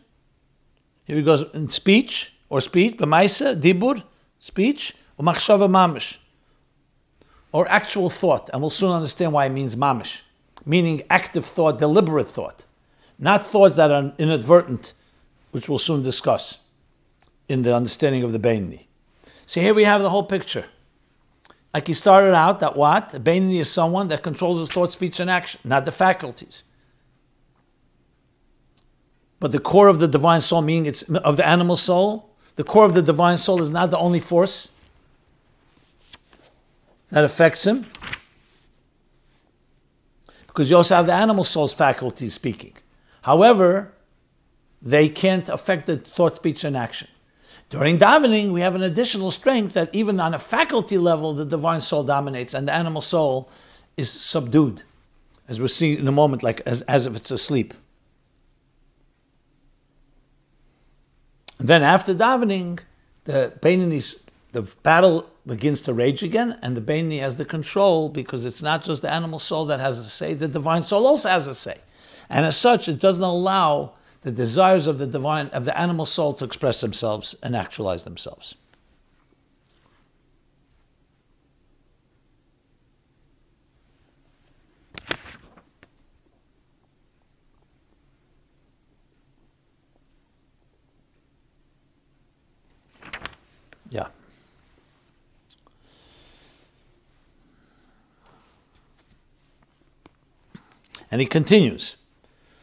Here 1.05 1.15
he 1.15 1.23
goes 1.23 1.45
in 1.53 1.69
speech 1.69 2.33
or 2.49 2.59
speech, 2.59 2.97
b'maisa, 2.97 3.55
dibur, 3.55 4.03
speech, 4.39 4.97
or 5.17 5.23
machshava 5.23 5.69
mamish, 5.69 6.17
or 7.53 7.69
actual 7.69 8.09
thought. 8.09 8.49
And 8.51 8.61
we'll 8.61 8.69
soon 8.69 8.91
understand 8.91 9.31
why 9.31 9.45
it 9.45 9.51
means 9.51 9.77
mamish, 9.77 10.21
meaning 10.65 11.03
active 11.09 11.45
thought, 11.45 11.79
deliberate 11.79 12.27
thought, 12.27 12.65
not 13.17 13.45
thoughts 13.45 13.75
that 13.75 13.91
are 13.91 14.11
inadvertent, 14.17 14.93
which 15.51 15.69
we'll 15.69 15.77
soon 15.77 16.01
discuss 16.01 16.57
in 17.47 17.61
the 17.61 17.73
understanding 17.73 18.23
of 18.23 18.33
the 18.33 18.39
Beinani. 18.39 18.87
So 19.45 19.61
here 19.61 19.73
we 19.73 19.85
have 19.85 20.01
the 20.01 20.09
whole 20.09 20.23
picture. 20.23 20.65
Like 21.73 21.87
he 21.87 21.93
started 21.93 22.33
out, 22.33 22.59
that 22.59 22.75
what? 22.75 23.13
A 23.13 23.19
Beinani 23.19 23.59
is 23.59 23.71
someone 23.71 24.07
that 24.09 24.23
controls 24.23 24.59
his 24.59 24.69
thought, 24.69 24.91
speech, 24.91 25.19
and 25.19 25.29
action, 25.29 25.61
not 25.63 25.85
the 25.85 25.91
faculties. 25.91 26.63
But 29.39 29.51
the 29.51 29.59
core 29.59 29.87
of 29.87 29.99
the 29.99 30.07
divine 30.07 30.41
soul, 30.41 30.61
meaning 30.61 30.85
it's 30.85 31.03
of 31.03 31.37
the 31.37 31.45
animal 31.45 31.75
soul, 31.75 32.29
the 32.55 32.63
core 32.63 32.85
of 32.85 32.93
the 32.93 33.01
divine 33.01 33.37
soul 33.37 33.61
is 33.61 33.69
not 33.69 33.91
the 33.91 33.97
only 33.97 34.19
force 34.19 34.69
that 37.13 37.23
affects 37.23 37.65
him. 37.67 37.85
Because 40.47 40.69
you 40.69 40.75
also 40.75 40.95
have 40.95 41.05
the 41.05 41.13
animal 41.13 41.43
soul's 41.43 41.73
faculty 41.73 42.27
speaking. 42.27 42.73
However, 43.21 43.93
they 44.81 45.09
can't 45.09 45.47
affect 45.47 45.85
the 45.85 45.97
thought, 45.97 46.35
speech, 46.35 46.63
and 46.63 46.75
action. 46.75 47.07
During 47.69 47.99
davening, 47.99 48.51
we 48.51 48.61
have 48.61 48.73
an 48.73 48.81
additional 48.81 49.29
strength 49.29 49.73
that 49.75 49.93
even 49.93 50.19
on 50.19 50.33
a 50.33 50.39
faculty 50.39 50.97
level, 50.97 51.33
the 51.33 51.45
divine 51.45 51.81
soul 51.81 52.03
dominates 52.03 52.55
and 52.55 52.67
the 52.67 52.73
animal 52.73 53.01
soul 53.01 53.47
is 53.95 54.09
subdued, 54.09 54.81
as 55.47 55.59
we'll 55.59 55.67
see 55.67 55.95
in 55.95 56.07
a 56.07 56.11
moment, 56.11 56.41
like 56.41 56.61
as, 56.65 56.81
as 56.83 57.05
if 57.05 57.15
it's 57.15 57.31
asleep. 57.31 57.75
then 61.59 61.83
after 61.83 62.13
davening, 62.13 62.79
the 63.25 63.53
Beinani's 63.61 64.15
the 64.51 64.63
battle 64.83 65.29
begins 65.45 65.81
to 65.81 65.93
rage 65.93 66.23
again, 66.23 66.57
and 66.61 66.77
the 66.77 66.81
Beinani 66.81 67.19
has 67.19 67.35
the 67.35 67.45
control 67.45 68.09
because 68.09 68.45
it's 68.45 68.63
not 68.63 68.83
just 68.83 69.01
the 69.01 69.11
animal 69.11 69.39
soul 69.39 69.65
that 69.65 69.79
has 69.79 69.97
a 69.97 70.03
say; 70.03 70.33
the 70.33 70.47
divine 70.47 70.81
soul 70.81 71.05
also 71.05 71.29
has 71.29 71.47
a 71.47 71.53
say, 71.53 71.79
and 72.29 72.45
as 72.45 72.55
such, 72.55 72.87
it 72.87 72.99
doesn't 72.99 73.23
allow 73.23 73.93
the 74.21 74.31
desires 74.31 74.87
of 74.87 74.97
the 74.97 75.07
divine 75.07 75.47
of 75.47 75.65
the 75.65 75.77
animal 75.77 76.05
soul 76.05 76.33
to 76.33 76.45
express 76.45 76.81
themselves 76.81 77.35
and 77.43 77.55
actualize 77.55 78.03
themselves. 78.03 78.55
And 101.13 101.21
he 101.21 101.27
continues. 101.27 101.95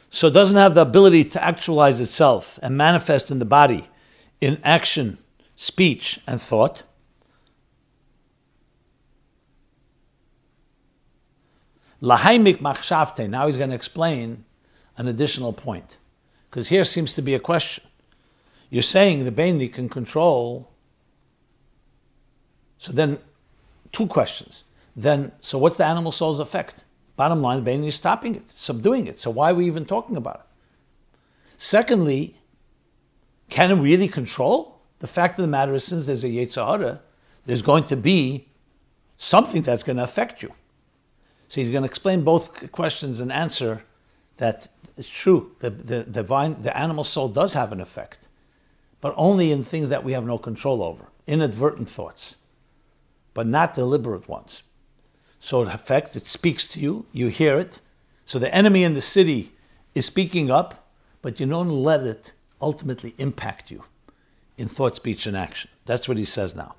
So 0.09 0.27
it 0.27 0.33
doesn't 0.33 0.57
have 0.57 0.75
the 0.75 0.81
ability 0.81 1.23
to 1.23 1.45
actualize 1.45 2.01
itself 2.01 2.59
and 2.65 2.77
manifest 2.77 3.31
in 3.31 3.39
the 3.39 3.45
body 3.45 3.89
in 4.41 4.61
action, 4.65 5.19
speech, 5.55 6.19
and 6.27 6.43
thought. 6.43 6.83
Machshavte. 12.03 13.31
Now 13.31 13.47
he's 13.47 13.57
going 13.57 13.71
to 13.71 13.77
explain 13.77 14.45
an 14.97 15.07
additional 15.07 15.53
point. 15.53 15.99
Because 16.51 16.71
here 16.71 16.83
seems 16.83 17.15
to 17.15 17.23
be 17.23 17.37
a 17.37 17.39
question. 17.39 17.85
You're 18.69 18.83
saying 18.83 19.27
the 19.27 19.31
Beinani 19.31 19.73
can 19.73 19.89
control 19.89 20.73
so 22.79 22.93
then, 22.93 23.19
two 23.93 24.09
questions. 24.09 24.65
Then, 24.97 25.31
so 25.39 25.57
what's 25.57 25.77
the 25.77 25.85
animal 25.85 26.11
soul's 26.11 26.41
effect? 26.41 26.85
Bottom 27.21 27.41
line, 27.43 27.63
the 27.63 27.71
Beinani 27.71 27.89
is 27.89 27.97
stopping 28.05 28.33
it, 28.35 28.49
subduing 28.49 29.07
it. 29.07 29.19
So 29.19 29.29
why 29.37 29.51
are 29.51 29.55
we 29.61 29.67
even 29.67 29.85
talking 29.85 30.17
about 30.17 30.37
it? 30.43 30.47
Secondly, 31.59 32.23
can 33.57 33.71
it 33.71 33.79
really 33.91 34.09
control? 34.09 34.81
The 35.01 35.07
fact 35.07 35.39
of 35.39 35.43
the 35.43 35.53
matter 35.59 35.75
is, 35.75 35.85
since 35.85 36.07
there's 36.07 36.25
a 36.25 36.33
Yetzer 36.39 36.65
Hara, 36.67 36.95
there's 37.47 37.65
going 37.73 37.85
to 37.93 37.97
be 37.97 38.49
something 39.17 39.63
that's 39.63 39.85
going 39.89 39.99
to 39.99 40.03
affect 40.11 40.43
you. 40.43 40.51
So 41.49 41.61
he's 41.61 41.71
going 41.75 41.83
to 41.87 41.91
explain 41.95 42.23
both 42.23 42.73
questions 42.73 43.21
and 43.21 43.31
answer 43.31 43.73
that 44.37 44.69
it's 44.97 45.13
true. 45.23 45.41
The, 45.59 45.71
the 45.91 46.05
divine, 46.05 46.53
the 46.63 46.75
animal 46.85 47.05
soul 47.05 47.29
does 47.29 47.53
have 47.53 47.71
an 47.77 47.81
effect. 47.81 48.29
but 49.01 49.15
only 49.17 49.51
in 49.51 49.63
things 49.63 49.89
that 49.89 50.05
we 50.05 50.13
have 50.13 50.25
no 50.25 50.39
control 50.39 50.83
over, 50.83 51.07
inadvertent 51.27 51.89
thoughts, 51.89 52.37
but 53.35 53.47
not 53.47 53.75
deliberate 53.75 54.29
ones. 54.29 54.63
So 55.41 55.63
it 55.63 55.69
affects, 55.75 56.15
it 56.15 56.27
speaks 56.27 56.69
to 56.69 56.81
you, 56.81 57.07
you 57.13 57.29
hear 57.29 57.59
it. 57.59 57.81
So 58.27 58.39
the 58.39 58.55
enemy 58.55 58.85
in 58.85 58.93
the 58.93 59.01
city 59.01 59.53
is 59.95 60.05
speaking 60.05 60.51
up, 60.51 60.93
but 61.23 61.41
you 61.41 61.47
don't 61.47 61.71
let 61.71 62.03
it 62.03 62.35
ultimately 62.61 63.15
impact 63.17 63.71
you 63.71 63.85
in 64.59 64.69
thought, 64.69 64.95
speech, 64.95 65.27
and 65.27 65.37
action. 65.37 65.71
That's 65.87 66.07
what 66.07 66.19
he 66.19 66.27
says 66.27 66.55
now. 66.55 66.77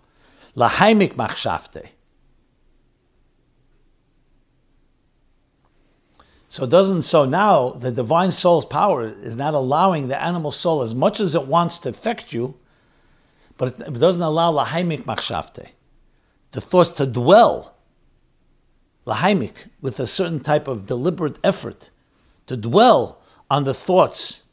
Lahaimik 0.56 1.16
machshavte. 1.16 1.90
So 6.48 6.66
doesn't 6.68 7.02
so 7.04 7.26
now 7.26 7.70
the 7.70 7.92
divine 7.92 8.32
soul's 8.32 8.66
power 8.66 9.08
is 9.08 9.36
not 9.36 9.54
allowing 9.56 10.08
the 10.08 10.22
animal 10.22 10.52
soul 10.52 10.82
as 10.82 10.94
much 10.94 11.20
as 11.20 11.34
it 11.34 11.48
wants 11.48 11.80
to 11.80 11.90
affect 11.90 12.32
you, 12.32 12.56
but 13.58 13.80
it 13.80 13.94
doesn't 13.94 14.22
allow 14.22 14.52
lahaimik 14.52 15.06
machshavte, 15.06 15.70
the 16.52 16.62
thoughts 16.62 16.92
to 16.92 17.08
dwell 17.08 17.76
lahaimik 19.12 19.68
with 19.82 20.00
a 20.00 20.08
certain 20.08 20.40
type 20.40 20.68
of 20.68 20.86
deliberate 20.86 21.38
effort 21.44 21.90
to 22.48 22.58
dwell 22.58 23.22
on 23.50 23.64
the 23.64 23.74
thoughts, 23.74 24.44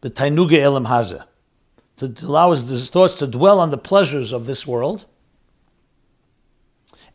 but 0.00 0.14
tainuge 0.14 0.54
elam 0.54 0.86
haza, 0.86 1.24
to 1.96 2.12
allow 2.24 2.50
his 2.50 2.90
thoughts 2.90 3.14
to 3.14 3.26
dwell 3.26 3.60
on 3.60 3.70
the 3.70 3.78
pleasures 3.78 4.32
of 4.32 4.46
this 4.46 4.66
world. 4.66 5.06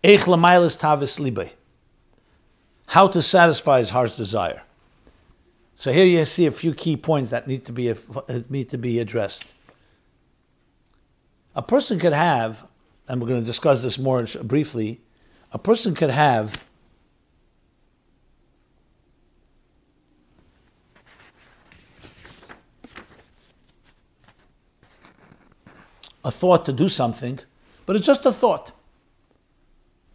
Eich 0.03 0.25
lamailis 0.25 0.77
tavis 0.79 1.19
libe 1.19 1.51
how 2.89 3.07
to 3.07 3.21
satisfy 3.21 3.77
his 3.79 3.91
heart's 3.91 4.17
desire. 4.17 4.63
So 5.75 5.91
here 5.91 6.05
you 6.05 6.25
see 6.25 6.47
a 6.47 6.51
few 6.51 6.73
key 6.73 6.97
points 6.97 7.29
that 7.29 7.47
need 7.47 7.63
to 7.65 7.71
be, 7.71 7.93
need 8.49 8.69
to 8.69 8.77
be 8.77 8.99
addressed. 8.99 9.53
A 11.55 11.61
person 11.61 11.99
could 11.99 12.13
have, 12.13 12.65
and 13.07 13.21
we're 13.21 13.27
going 13.27 13.41
to 13.41 13.45
discuss 13.45 13.83
this 13.83 13.99
more 13.99 14.25
briefly, 14.43 15.01
a 15.51 15.57
person 15.57 15.95
could 15.95 16.09
have 16.09 16.65
a 26.23 26.31
thought 26.31 26.65
to 26.65 26.73
do 26.73 26.89
something, 26.89 27.39
but 27.85 27.95
it's 27.95 28.05
just 28.05 28.25
a 28.25 28.31
thought. 28.31 28.71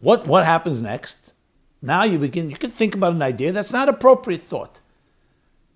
What, 0.01 0.27
what 0.27 0.45
happens 0.45 0.83
next? 0.83 1.35
Now 1.81 2.05
you 2.05 2.19
begin, 2.19 2.51
you 2.51 2.57
can 2.57 2.71
think 2.71 2.95
about 2.95 3.13
an 3.13 3.23
idea 3.23 3.53
that's 3.53 3.73
not 3.73 3.89
appropriate 3.89 4.43
thought. 4.43 4.81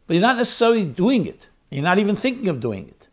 But 0.06 0.14
you're 0.14 0.22
not 0.22 0.36
necessarily 0.36 0.84
doing 0.84 1.26
it. 1.26 1.48
You're 1.70 1.82
not 1.82 1.98
even 1.98 2.16
thinking 2.16 2.48
of 2.48 2.60
doing 2.60 2.88
it. 2.88 3.08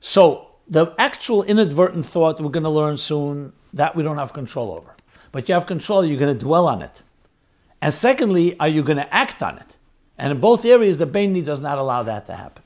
So 0.00 0.50
the 0.66 0.94
actual 0.98 1.42
inadvertent 1.42 2.06
thought 2.06 2.40
we're 2.40 2.50
going 2.50 2.64
to 2.64 2.70
learn 2.70 2.96
soon, 2.96 3.52
that 3.72 3.94
we 3.96 4.02
don't 4.02 4.18
have 4.18 4.32
control 4.32 4.72
over. 4.72 4.94
But 5.32 5.48
you 5.48 5.54
have 5.54 5.66
control, 5.66 6.04
you're 6.04 6.18
going 6.18 6.36
to 6.36 6.44
dwell 6.44 6.66
on 6.66 6.82
it. 6.82 7.02
And 7.80 7.94
secondly, 7.94 8.58
are 8.58 8.68
you 8.68 8.82
going 8.82 8.98
to 8.98 9.14
act 9.14 9.42
on 9.42 9.58
it? 9.58 9.76
And 10.18 10.32
in 10.32 10.40
both 10.40 10.64
areas, 10.64 10.98
the 10.98 11.06
Baini 11.06 11.44
does 11.44 11.60
not 11.60 11.78
allow 11.78 12.02
that 12.02 12.26
to 12.26 12.34
happen. 12.34 12.62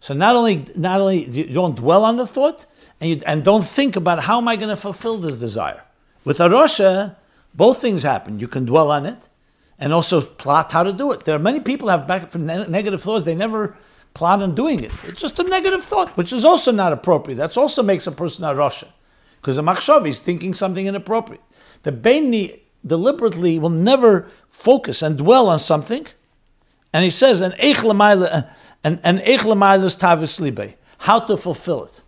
So 0.00 0.12
not 0.12 0.36
only 0.36 0.66
not 0.76 1.00
only 1.00 1.24
you 1.24 1.54
don't 1.54 1.76
dwell 1.76 2.04
on 2.04 2.16
the 2.16 2.26
thought, 2.26 2.66
and, 3.00 3.08
you, 3.08 3.20
and 3.26 3.42
don't 3.42 3.64
think 3.64 3.96
about 3.96 4.20
how 4.24 4.36
am 4.36 4.48
I 4.48 4.56
going 4.56 4.68
to 4.68 4.76
fulfill 4.76 5.16
this 5.16 5.36
desire. 5.36 5.82
With 6.24 6.40
a 6.40 6.48
Rosha, 6.48 7.16
both 7.54 7.80
things 7.80 8.02
happen. 8.02 8.38
You 8.38 8.46
can 8.46 8.66
dwell 8.66 8.90
on 8.90 9.06
it 9.06 9.30
and 9.78 9.94
also 9.94 10.20
plot 10.20 10.72
how 10.72 10.82
to 10.82 10.92
do 10.92 11.10
it. 11.12 11.24
There 11.24 11.34
are 11.34 11.38
many 11.38 11.60
people 11.60 11.88
have 11.88 12.06
back 12.06 12.30
from 12.30 12.44
ne- 12.44 12.66
negative 12.66 13.00
thoughts. 13.02 13.24
They 13.24 13.34
never 13.34 13.76
plan 14.12 14.42
on 14.42 14.54
doing 14.54 14.84
it. 14.84 14.92
It's 15.04 15.22
just 15.22 15.38
a 15.40 15.42
negative 15.42 15.82
thought, 15.82 16.14
which 16.18 16.34
is 16.34 16.44
also 16.44 16.70
not 16.70 16.92
appropriate. 16.92 17.36
That 17.36 17.56
also 17.56 17.82
makes 17.82 18.06
a 18.06 18.12
person 18.12 18.44
a. 18.44 18.88
Because 19.44 19.56
the 19.56 19.62
machshav 19.62 20.08
is 20.08 20.20
thinking 20.20 20.54
something 20.54 20.86
inappropriate. 20.86 21.42
The 21.82 21.92
Baini 21.92 22.60
deliberately 22.86 23.58
will 23.58 23.68
never 23.68 24.26
focus 24.48 25.02
and 25.02 25.18
dwell 25.18 25.48
on 25.48 25.58
something. 25.58 26.06
And 26.94 27.04
he 27.04 27.10
says, 27.10 27.42
and 27.42 27.52
and 27.60 29.00
and 29.04 30.74
how 30.98 31.20
to 31.20 31.36
fulfill 31.36 31.84
it. 31.84 32.02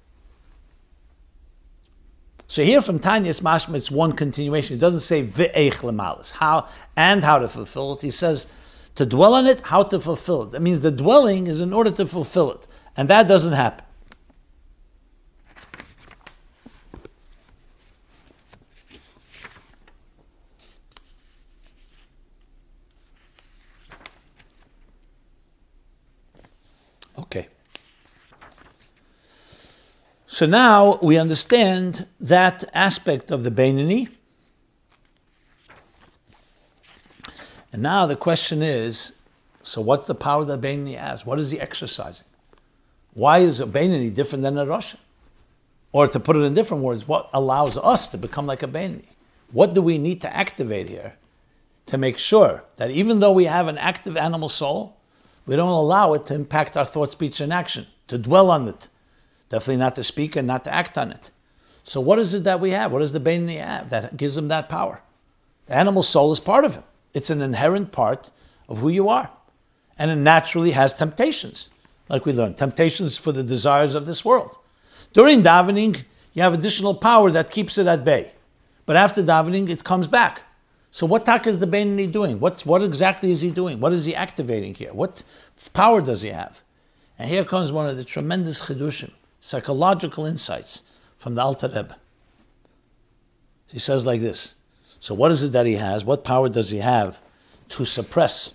So 2.47 2.63
here 2.63 2.81
from 2.81 3.01
Tanya's 3.01 3.43
mashma, 3.43 3.75
it's 3.75 3.91
one 3.91 4.13
continuation. 4.13 4.79
It 4.79 4.81
doesn't 4.81 5.01
say 5.01 5.27
ve'eich 5.27 5.83
lemalis, 5.83 6.31
how 6.31 6.69
and 6.97 7.23
how 7.23 7.39
to 7.39 7.49
fulfill 7.49 7.97
it. 7.97 8.01
He 8.01 8.11
says 8.11 8.49
to 8.95 9.05
dwell 9.05 9.35
on 9.35 9.45
it, 9.45 9.61
how 9.61 9.83
to 9.83 10.01
fulfill 10.01 10.45
it. 10.45 10.53
That 10.53 10.63
means 10.63 10.81
the 10.81 10.91
dwelling 10.91 11.49
is 11.49 11.61
in 11.61 11.75
order 11.75 11.91
to 11.91 12.07
fulfill 12.07 12.53
it, 12.53 12.67
and 12.97 13.11
that 13.11 13.29
doesn't 13.29 13.53
happen. 13.53 13.86
Okay. 27.19 27.49
So 30.27 30.45
now 30.45 30.99
we 31.03 31.19
understand 31.19 32.07
that 32.21 32.65
aspect 32.75 33.31
of 33.31 33.45
the 33.45 33.51
Beinani. 33.51 34.09
And 37.73 37.83
now 37.83 38.07
the 38.07 38.17
question 38.17 38.63
is 38.63 39.13
so 39.63 39.81
what's 39.81 40.07
the 40.07 40.15
power 40.15 40.45
that 40.45 40.61
Beinani 40.61 40.97
has? 40.97 41.27
What 41.27 41.41
is 41.41 41.51
he 41.51 41.61
exercising? 41.61 42.27
Why 43.15 43.39
is 43.39 43.61
a 43.61 43.67
Beinani 43.67 44.15
different 44.15 44.43
than 44.43 44.59
a 44.59 44.67
Russian? 44.67 45.01
Or 45.91 46.07
to 46.07 46.21
put 46.21 46.37
it 46.37 46.41
in 46.41 46.55
different 46.55 46.83
words, 46.83 47.09
what 47.09 47.31
allows 47.33 47.77
us 47.79 48.07
to 48.09 48.19
become 48.19 48.47
like 48.47 48.63
a 48.63 48.69
Beinani? 48.69 49.07
What 49.51 49.75
do 49.75 49.83
we 49.83 49.99
need 49.99 50.21
to 50.21 50.37
activate 50.37 50.89
here 50.89 51.17
to 51.87 51.99
make 51.99 52.19
sure 52.19 52.65
that 52.77 52.91
even 52.91 53.21
though 53.21 53.33
we 53.33 53.45
have 53.45 53.69
an 53.69 53.79
active 53.79 54.17
animal 54.17 54.49
soul, 54.49 54.96
we 55.47 55.57
don't 55.57 55.69
allow 55.69 56.13
it 56.15 56.25
to 56.27 56.35
impact 56.35 56.77
our 56.77 56.85
thought, 56.85 57.11
speech, 57.11 57.41
and 57.41 57.53
action, 57.53 57.87
to 58.09 58.19
dwell 58.19 58.51
on 58.51 58.69
it, 58.69 58.89
Definitely 59.49 59.77
not 59.77 59.97
to 59.97 60.05
speak 60.05 60.37
and 60.37 60.47
not 60.47 60.65
to 60.65 60.75
act 60.75 60.99
on 60.99 61.13
it. 61.13 61.31
So 61.85 62.01
what 62.01 62.19
is 62.19 62.35
it 62.35 62.45
that 62.45 62.61
we 62.61 62.71
have? 62.71 62.91
What 62.91 62.99
does 62.99 63.13
the 63.13 63.21
Bainani 63.21 63.61
have 63.61 63.91
that 63.91 64.17
gives 64.17 64.37
him 64.37 64.49
that 64.49 64.69
power? 64.69 65.03
The 65.67 65.75
animal 65.75 66.03
soul 66.03 66.33
is 66.33 66.41
part 66.41 66.65
of 66.65 66.75
him. 66.75 66.85
It's 67.15 67.31
an 67.31 67.41
inherent 67.41 67.93
part 67.93 68.31
of 68.69 68.79
who 68.79 68.89
you 68.89 69.09
are. 69.09 69.31
And 69.99 70.11
it 70.11 70.17
naturally 70.17 70.73
has 70.73 70.93
temptations, 70.93 71.71
like 72.09 72.27
we 72.27 72.33
learned, 72.33 72.57
temptations 72.57 73.17
for 73.17 73.33
the 73.33 73.43
desires 73.43 73.95
of 73.95 74.05
this 74.05 74.25
world. 74.25 74.59
During 75.13 75.43
davening, 75.43 76.05
you 76.35 76.43
have 76.43 76.53
additional 76.53 76.95
power 76.95 77.31
that 77.31 77.51
keeps 77.51 77.79
it 77.79 77.87
at 77.87 78.05
bay. 78.05 78.33
But 78.85 78.97
after 78.97 79.23
davening, 79.23 79.69
it 79.69 79.85
comes 79.85 80.07
back. 80.09 80.43
So 80.97 81.05
what 81.05 81.27
tak 81.27 81.47
is 81.47 81.59
the 81.59 81.67
Bainani 81.67 82.11
doing? 82.11 82.41
What, 82.41 82.63
what 82.63 82.83
exactly 82.83 83.31
is 83.31 83.43
he 83.43 83.51
doing? 83.51 83.81
What 83.81 83.93
is 83.93 84.07
he 84.07 84.15
activating 84.15 84.75
here? 84.75 84.95
What 84.95 85.23
power 85.75 86.01
does 86.01 86.23
he 86.23 86.31
have? 86.31 86.63
And 87.19 87.29
here 87.29 87.45
comes 87.45 87.71
one 87.71 87.87
of 87.87 87.99
the 87.99 88.03
tremendous 88.03 88.63
chidushim 88.63 89.11
psychological 89.39 90.25
insights 90.25 90.85
from 91.19 91.35
the 91.35 91.43
Alter 91.43 91.69
Rebbe. 91.69 91.99
He 93.67 93.79
says 93.79 94.07
like 94.07 94.23
this. 94.23 94.55
So 94.99 95.15
what 95.15 95.31
is 95.33 95.43
it 95.43 95.53
that 95.53 95.67
he 95.67 95.75
has? 95.75 96.03
What 96.03 96.25
power 96.25 96.49
does 96.49 96.71
he 96.71 96.79
have 96.79 97.21
to 97.69 97.85
suppress 97.85 98.55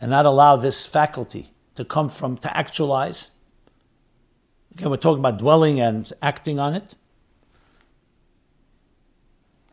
and 0.00 0.10
not 0.10 0.26
allow 0.26 0.56
this 0.56 0.84
faculty 0.84 1.52
to 1.76 1.84
come 1.84 2.08
from, 2.08 2.38
to 2.38 2.56
actualize? 2.56 3.30
Again, 4.72 4.90
we're 4.90 4.96
talking 4.96 5.20
about 5.20 5.38
dwelling 5.38 5.80
and 5.80 6.12
acting 6.20 6.58
on 6.58 6.74
it. 6.74 6.96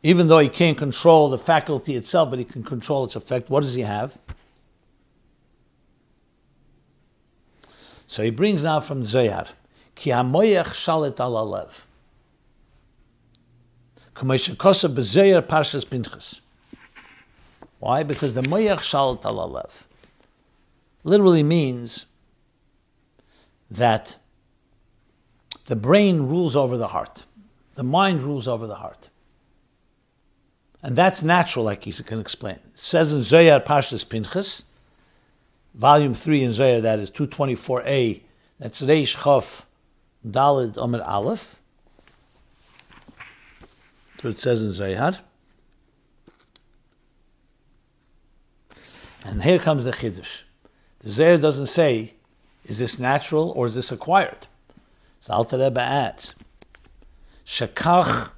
Even 0.01 0.27
though 0.27 0.39
he 0.39 0.49
can't 0.49 0.77
control 0.77 1.29
the 1.29 1.38
faculty 1.38 1.95
itself, 1.95 2.29
but 2.29 2.39
he 2.39 2.45
can 2.45 2.63
control 2.63 3.03
its 3.03 3.15
effect, 3.15 3.49
what 3.49 3.62
does 3.62 3.75
he 3.75 3.81
have? 3.81 4.17
So 8.07 8.23
he 8.23 8.31
brings 8.31 8.63
now 8.63 8.79
from 8.79 9.03
Zohar. 9.03 9.47
Ki 9.95 10.12
hamoyach 10.12 10.67
shalit 10.67 11.19
al 11.19 11.33
alev. 11.33 11.83
Parshas 14.15 15.85
pinchas. 15.85 16.41
Why? 17.79 18.03
Because 18.03 18.33
the 18.35 18.41
moyach 18.41 18.79
shalit 18.79 19.25
al 19.25 19.35
alev 19.35 19.85
literally 21.03 21.43
means 21.43 22.05
that 23.69 24.17
the 25.65 25.75
brain 25.75 26.23
rules 26.23 26.55
over 26.55 26.77
the 26.77 26.88
heart. 26.88 27.25
The 27.75 27.83
mind 27.83 28.23
rules 28.23 28.47
over 28.47 28.67
the 28.67 28.75
heart. 28.75 29.09
And 30.81 30.95
that's 30.95 31.21
natural, 31.23 31.65
like 31.65 31.83
he 31.83 31.91
can 31.91 32.19
explain. 32.19 32.55
It 32.55 32.79
says 32.79 33.13
in 33.13 33.21
Zohar 33.21 33.59
Parshas 33.59 34.07
Pinchas, 34.07 34.63
volume 35.73 36.13
3 36.13 36.43
in 36.43 36.51
Zohar, 36.53 36.81
that 36.81 36.99
is 36.99 37.11
224a, 37.11 38.21
that's 38.59 38.81
Reish 38.81 39.17
Chof 39.17 39.65
Dalid 40.25 40.77
Omer 40.77 41.01
Aleph. 41.01 41.59
What 44.21 44.31
it 44.31 44.39
says 44.39 44.61
in 44.61 44.71
Zohar. 44.71 45.13
And 49.25 49.43
here 49.43 49.59
comes 49.59 49.85
the 49.85 49.91
Chiddush. 49.91 50.43
The 50.99 51.09
Zohar 51.09 51.37
doesn't 51.37 51.67
say 51.67 52.15
Is 52.65 52.79
this 52.79 52.99
natural 52.99 53.51
or 53.51 53.65
is 53.65 53.75
this 53.75 53.91
acquired? 53.91 54.47
So 55.21 55.33
Alter 55.33 55.57
Rebbe 55.57 55.81
adds, 55.81 56.35
Shekach 57.45 58.31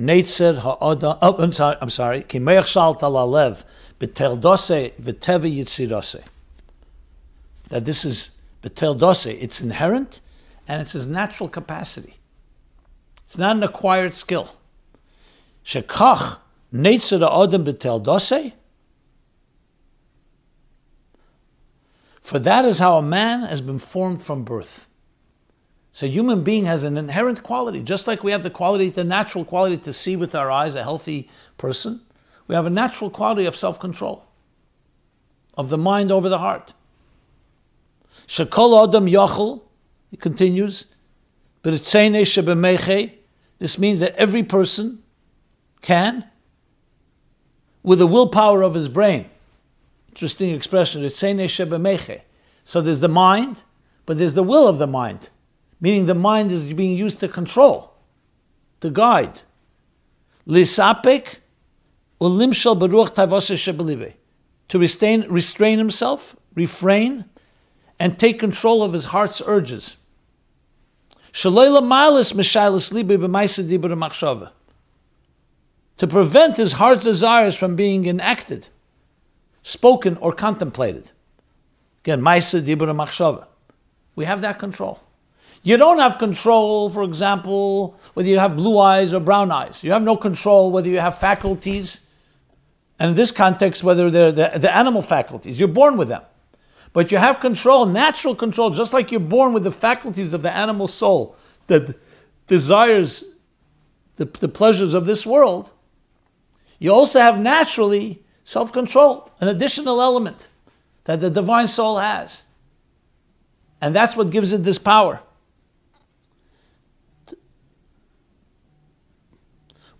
Netzer 0.00 0.58
ha'adam, 0.58 1.18
oh, 1.20 1.36
I'm 1.36 1.52
sorry, 1.52 1.76
I'm 1.80 1.90
sorry, 1.90 2.22
ki 2.22 2.38
meich 2.38 2.66
shalt 2.66 3.02
ala 3.02 3.24
lev, 3.26 3.64
beteldose 3.98 4.94
v'teve 4.94 5.54
yitzirose. 5.54 6.22
That 7.68 7.84
this 7.84 8.04
is 8.04 8.30
beteldose, 8.62 9.36
it's 9.40 9.60
inherent, 9.60 10.20
and 10.66 10.80
it's 10.80 10.92
his 10.92 11.06
natural 11.06 11.48
capacity. 11.48 12.14
It's 13.24 13.36
not 13.36 13.56
an 13.56 13.62
acquired 13.62 14.14
skill. 14.14 14.56
Shekach 15.64 16.38
netzer 16.72 17.20
ha'adam 17.20 17.64
beteldose, 17.64 18.54
For 22.30 22.38
that 22.38 22.64
is 22.64 22.78
how 22.78 22.96
a 22.96 23.02
man 23.02 23.40
has 23.40 23.60
been 23.60 23.80
formed 23.80 24.22
from 24.22 24.44
birth. 24.44 24.86
So, 26.00 26.06
human 26.06 26.42
being 26.42 26.64
has 26.64 26.82
an 26.82 26.96
inherent 26.96 27.42
quality, 27.42 27.82
just 27.82 28.06
like 28.06 28.24
we 28.24 28.32
have 28.32 28.42
the 28.42 28.48
quality, 28.48 28.88
the 28.88 29.04
natural 29.04 29.44
quality 29.44 29.76
to 29.76 29.92
see 29.92 30.16
with 30.16 30.34
our 30.34 30.50
eyes, 30.50 30.74
a 30.74 30.82
healthy 30.82 31.28
person. 31.58 32.00
We 32.46 32.54
have 32.54 32.64
a 32.64 32.70
natural 32.70 33.10
quality 33.10 33.44
of 33.44 33.54
self 33.54 33.78
control, 33.78 34.24
of 35.58 35.68
the 35.68 35.76
mind 35.76 36.10
over 36.10 36.30
the 36.30 36.38
heart. 36.38 36.72
Shakol 38.26 38.82
Adam 38.88 39.04
Yachel, 39.04 39.60
he 40.10 40.16
continues, 40.16 40.86
but 41.60 41.74
it's 41.74 41.92
This 41.92 43.78
means 43.78 44.00
that 44.00 44.14
every 44.16 44.42
person 44.42 45.02
can, 45.82 46.24
with 47.82 47.98
the 47.98 48.06
willpower 48.06 48.62
of 48.62 48.72
his 48.72 48.88
brain, 48.88 49.28
interesting 50.08 50.52
expression, 50.52 51.04
it's 51.04 51.18
So 51.18 52.80
there's 52.80 53.00
the 53.00 53.08
mind, 53.08 53.64
but 54.06 54.16
there's 54.16 54.32
the 54.32 54.42
will 54.42 54.66
of 54.66 54.78
the 54.78 54.86
mind 54.86 55.28
meaning 55.80 56.06
the 56.06 56.14
mind 56.14 56.50
is 56.50 56.72
being 56.72 56.96
used 56.96 57.20
to 57.20 57.28
control, 57.28 57.94
to 58.80 58.90
guide. 58.90 59.42
Lisapek 60.46 61.38
ulimshal 62.20 62.78
beruach 62.78 63.14
tavasa 63.14 64.14
To 64.68 64.78
restrain, 64.78 65.26
restrain 65.28 65.78
himself, 65.78 66.36
refrain, 66.54 67.24
and 67.98 68.18
take 68.18 68.38
control 68.38 68.82
of 68.82 68.92
his 68.92 69.06
heart's 69.06 69.42
urges. 69.46 69.96
To 71.32 71.50
prevent 76.08 76.56
his 76.56 76.72
heart's 76.72 77.04
desires 77.04 77.54
from 77.54 77.76
being 77.76 78.06
enacted, 78.06 78.68
spoken, 79.62 80.16
or 80.16 80.32
contemplated. 80.32 81.12
Again, 82.02 82.20
maisa 82.22 82.60
dibur 82.60 82.88
machshava. 82.94 83.46
We 84.16 84.24
have 84.24 84.40
that 84.40 84.58
control. 84.58 85.00
You 85.62 85.76
don't 85.76 85.98
have 85.98 86.18
control, 86.18 86.88
for 86.88 87.02
example, 87.02 87.98
whether 88.14 88.28
you 88.28 88.38
have 88.38 88.56
blue 88.56 88.78
eyes 88.78 89.12
or 89.12 89.20
brown 89.20 89.50
eyes. 89.52 89.84
You 89.84 89.92
have 89.92 90.02
no 90.02 90.16
control 90.16 90.70
whether 90.70 90.88
you 90.88 91.00
have 91.00 91.18
faculties, 91.18 92.00
and 92.98 93.10
in 93.10 93.16
this 93.16 93.30
context, 93.30 93.82
whether 93.82 94.10
they're 94.10 94.32
the, 94.32 94.58
the 94.58 94.74
animal 94.74 95.02
faculties. 95.02 95.58
You're 95.58 95.68
born 95.68 95.96
with 95.96 96.08
them. 96.08 96.22
But 96.92 97.12
you 97.12 97.18
have 97.18 97.40
control, 97.40 97.86
natural 97.86 98.34
control, 98.34 98.70
just 98.70 98.92
like 98.92 99.12
you're 99.12 99.20
born 99.20 99.52
with 99.52 99.64
the 99.64 99.70
faculties 99.70 100.34
of 100.34 100.42
the 100.42 100.50
animal 100.54 100.88
soul 100.88 101.36
that 101.68 101.96
desires 102.46 103.24
the, 104.16 104.24
the 104.24 104.48
pleasures 104.48 104.92
of 104.92 105.06
this 105.06 105.24
world. 105.24 105.72
You 106.78 106.92
also 106.92 107.20
have 107.20 107.38
naturally 107.38 108.22
self 108.44 108.72
control, 108.72 109.30
an 109.40 109.48
additional 109.48 110.02
element 110.02 110.48
that 111.04 111.20
the 111.20 111.30
divine 111.30 111.68
soul 111.68 111.98
has. 111.98 112.44
And 113.80 113.94
that's 113.94 114.16
what 114.16 114.30
gives 114.30 114.52
it 114.52 114.64
this 114.64 114.78
power. 114.78 115.20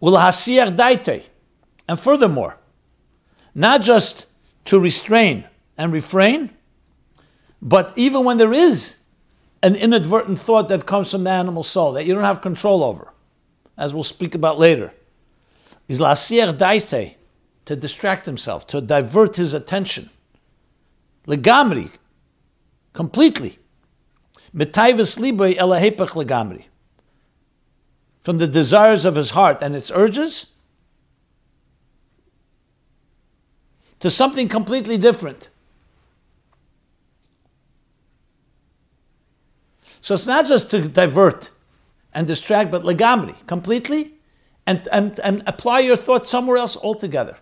And 0.03 1.99
furthermore, 1.99 2.57
not 3.55 3.83
just 3.83 4.27
to 4.67 4.81
restrain 4.81 5.45
and 5.77 5.93
refrain, 5.93 6.51
but 7.61 7.93
even 7.97 8.25
when 8.25 8.39
there 8.39 8.53
is 8.53 8.97
an 9.63 9.75
inadvertent 9.75 10.39
thought 10.39 10.69
that 10.69 10.87
comes 10.87 11.11
from 11.11 11.25
the 11.25 11.31
animal 11.31 11.63
soul 11.63 11.93
that 11.93 12.07
you 12.07 12.15
don't 12.15 12.25
have 12.25 12.41
control 12.41 12.83
over, 12.83 13.13
as 13.77 13.93
we'll 13.93 14.03
speak 14.03 14.35
about 14.35 14.59
later, 14.59 14.93
is 15.89 16.01
lasier 16.01 16.53
daite, 16.57 17.17
to 17.67 17.77
distract 17.77 18.27
himself, 18.27 18.67
to 18.67 18.81
divert 18.81 19.37
his 19.37 19.55
attention. 19.55 20.11
Legamri, 21.27 21.91
completely. 22.93 23.59
Mitayvis 24.57 25.21
libe 25.21 25.55
elahepach 25.57 26.15
legamri 26.15 26.65
from 28.21 28.39
the 28.39 28.47
desires 28.47 29.05
of 29.05 29.17
his 29.17 29.31
heart 29.31 29.63
and 29.63 29.75
its 29.75 29.91
urges 29.91 30.47
to 33.99 34.11
something 34.11 34.49
completely 34.49 34.97
different. 34.97 35.49
So 40.01 40.15
it's 40.15 40.27
not 40.27 40.47
just 40.47 40.71
to 40.71 40.89
divert 40.89 41.51
and 42.13 42.27
distract, 42.27 42.71
but 42.71 42.83
legamri, 42.83 43.47
completely, 43.47 44.15
and, 44.67 44.89
and, 44.93 45.19
and 45.21 45.43
apply 45.47 45.81
your 45.81 45.97
thoughts 45.97 46.31
somewhere 46.31 46.57
else 46.57 46.77
altogether. 46.77 47.37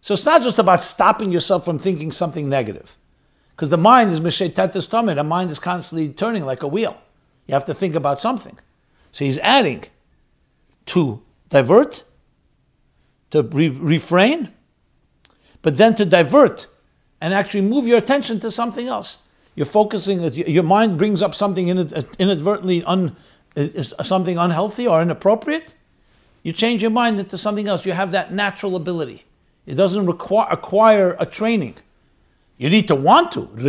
So 0.00 0.14
it's 0.14 0.24
not 0.24 0.42
just 0.42 0.58
about 0.58 0.82
stopping 0.82 1.32
yourself 1.32 1.64
from 1.64 1.78
thinking 1.78 2.10
something 2.10 2.48
negative. 2.48 2.96
Because 3.50 3.70
the 3.70 3.78
mind 3.78 4.10
is 4.10 4.20
mishetetus 4.20 4.88
tamid, 4.88 5.16
the 5.16 5.24
mind 5.24 5.50
is 5.50 5.58
constantly 5.58 6.08
turning 6.10 6.44
like 6.44 6.62
a 6.62 6.68
wheel. 6.68 7.00
You 7.46 7.54
have 7.54 7.64
to 7.66 7.74
think 7.74 7.94
about 7.94 8.20
something. 8.20 8.58
So 9.16 9.24
he's 9.24 9.38
adding 9.38 9.82
to 10.92 11.22
divert, 11.48 12.04
to 13.30 13.42
re- 13.44 13.70
refrain, 13.70 14.52
but 15.62 15.78
then 15.78 15.94
to 15.94 16.04
divert 16.04 16.66
and 17.22 17.32
actually 17.32 17.62
move 17.62 17.86
your 17.86 17.96
attention 17.96 18.40
to 18.40 18.50
something 18.50 18.88
else. 18.88 19.20
You're 19.54 19.64
focusing, 19.64 20.22
your 20.34 20.64
mind 20.64 20.98
brings 20.98 21.22
up 21.22 21.34
something 21.34 21.70
uh, 21.70 22.02
inadvertently, 22.18 22.84
un, 22.84 23.16
uh, 23.56 23.68
uh, 23.78 24.02
something 24.02 24.36
unhealthy 24.36 24.86
or 24.86 25.00
inappropriate. 25.00 25.74
You 26.42 26.52
change 26.52 26.82
your 26.82 26.90
mind 26.90 27.18
into 27.18 27.38
something 27.38 27.68
else. 27.68 27.86
You 27.86 27.92
have 27.92 28.12
that 28.12 28.34
natural 28.34 28.76
ability. 28.76 29.24
It 29.64 29.76
doesn't 29.76 30.04
require 30.04 30.48
acquire 30.50 31.16
a 31.18 31.24
training. 31.24 31.76
You 32.58 32.68
need 32.68 32.86
to 32.88 32.94
want 32.94 33.32
to. 33.32 33.48
But 33.54 33.64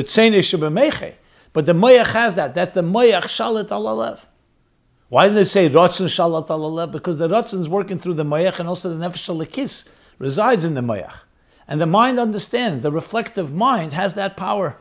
the 1.65 1.73
moyach 1.73 2.07
has 2.07 2.35
that. 2.35 2.53
That's 2.53 2.73
the 2.73 2.83
moyach 2.83 3.27
shalit 3.27 3.69
alalev. 3.69 4.25
Why 5.09 5.27
does 5.27 5.35
it 5.37 5.45
say 5.45 5.69
Ratzin 5.69 6.07
Shalat 6.07 6.47
Alaleh? 6.47 6.91
Because 6.91 7.17
the 7.17 7.29
Ratzin 7.29 7.59
is 7.59 7.69
working 7.69 7.97
through 7.97 8.15
the 8.15 8.25
Mayach 8.25 8.59
and 8.59 8.67
also 8.67 8.93
the 8.93 9.05
Nefesh 9.05 9.33
Alikis 9.33 9.87
resides 10.19 10.65
in 10.65 10.73
the 10.73 10.81
Mayach. 10.81 11.23
And 11.67 11.79
the 11.79 11.85
mind 11.85 12.19
understands, 12.19 12.81
the 12.81 12.91
reflective 12.91 13.53
mind 13.53 13.93
has 13.93 14.15
that 14.15 14.35
power. 14.35 14.77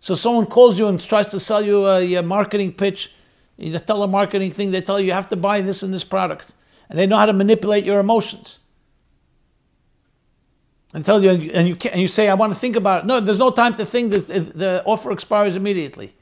So 0.00 0.14
someone 0.14 0.46
calls 0.46 0.78
you 0.78 0.86
and 0.86 1.00
tries 1.00 1.28
to 1.28 1.40
sell 1.40 1.62
you 1.62 1.86
uh, 1.86 1.98
a, 1.98 2.14
a 2.16 2.22
marketing 2.22 2.72
pitch, 2.72 3.12
the 3.56 3.80
telemarketing 3.80 4.52
thing, 4.52 4.70
they 4.70 4.80
tell 4.80 5.00
you 5.00 5.06
you 5.06 5.12
have 5.12 5.28
to 5.28 5.36
buy 5.36 5.60
this 5.60 5.82
and 5.82 5.94
this 5.94 6.04
product. 6.04 6.54
And 6.88 6.98
they 6.98 7.06
know 7.06 7.16
how 7.16 7.26
to 7.26 7.32
manipulate 7.32 7.84
your 7.84 8.00
emotions. 8.00 8.60
And 10.92 11.04
tell 11.04 11.22
you, 11.22 11.30
and 11.30 11.68
you, 11.68 11.76
and 11.90 12.00
you 12.00 12.06
say, 12.06 12.28
I 12.28 12.34
want 12.34 12.52
to 12.52 12.58
think 12.58 12.76
about 12.76 13.04
it. 13.04 13.06
No, 13.06 13.18
there's 13.18 13.38
no 13.38 13.50
time 13.50 13.74
to 13.76 13.84
think, 13.84 14.10
the 14.10 14.82
offer 14.84 15.10
expires 15.10 15.56
immediately. 15.56 16.14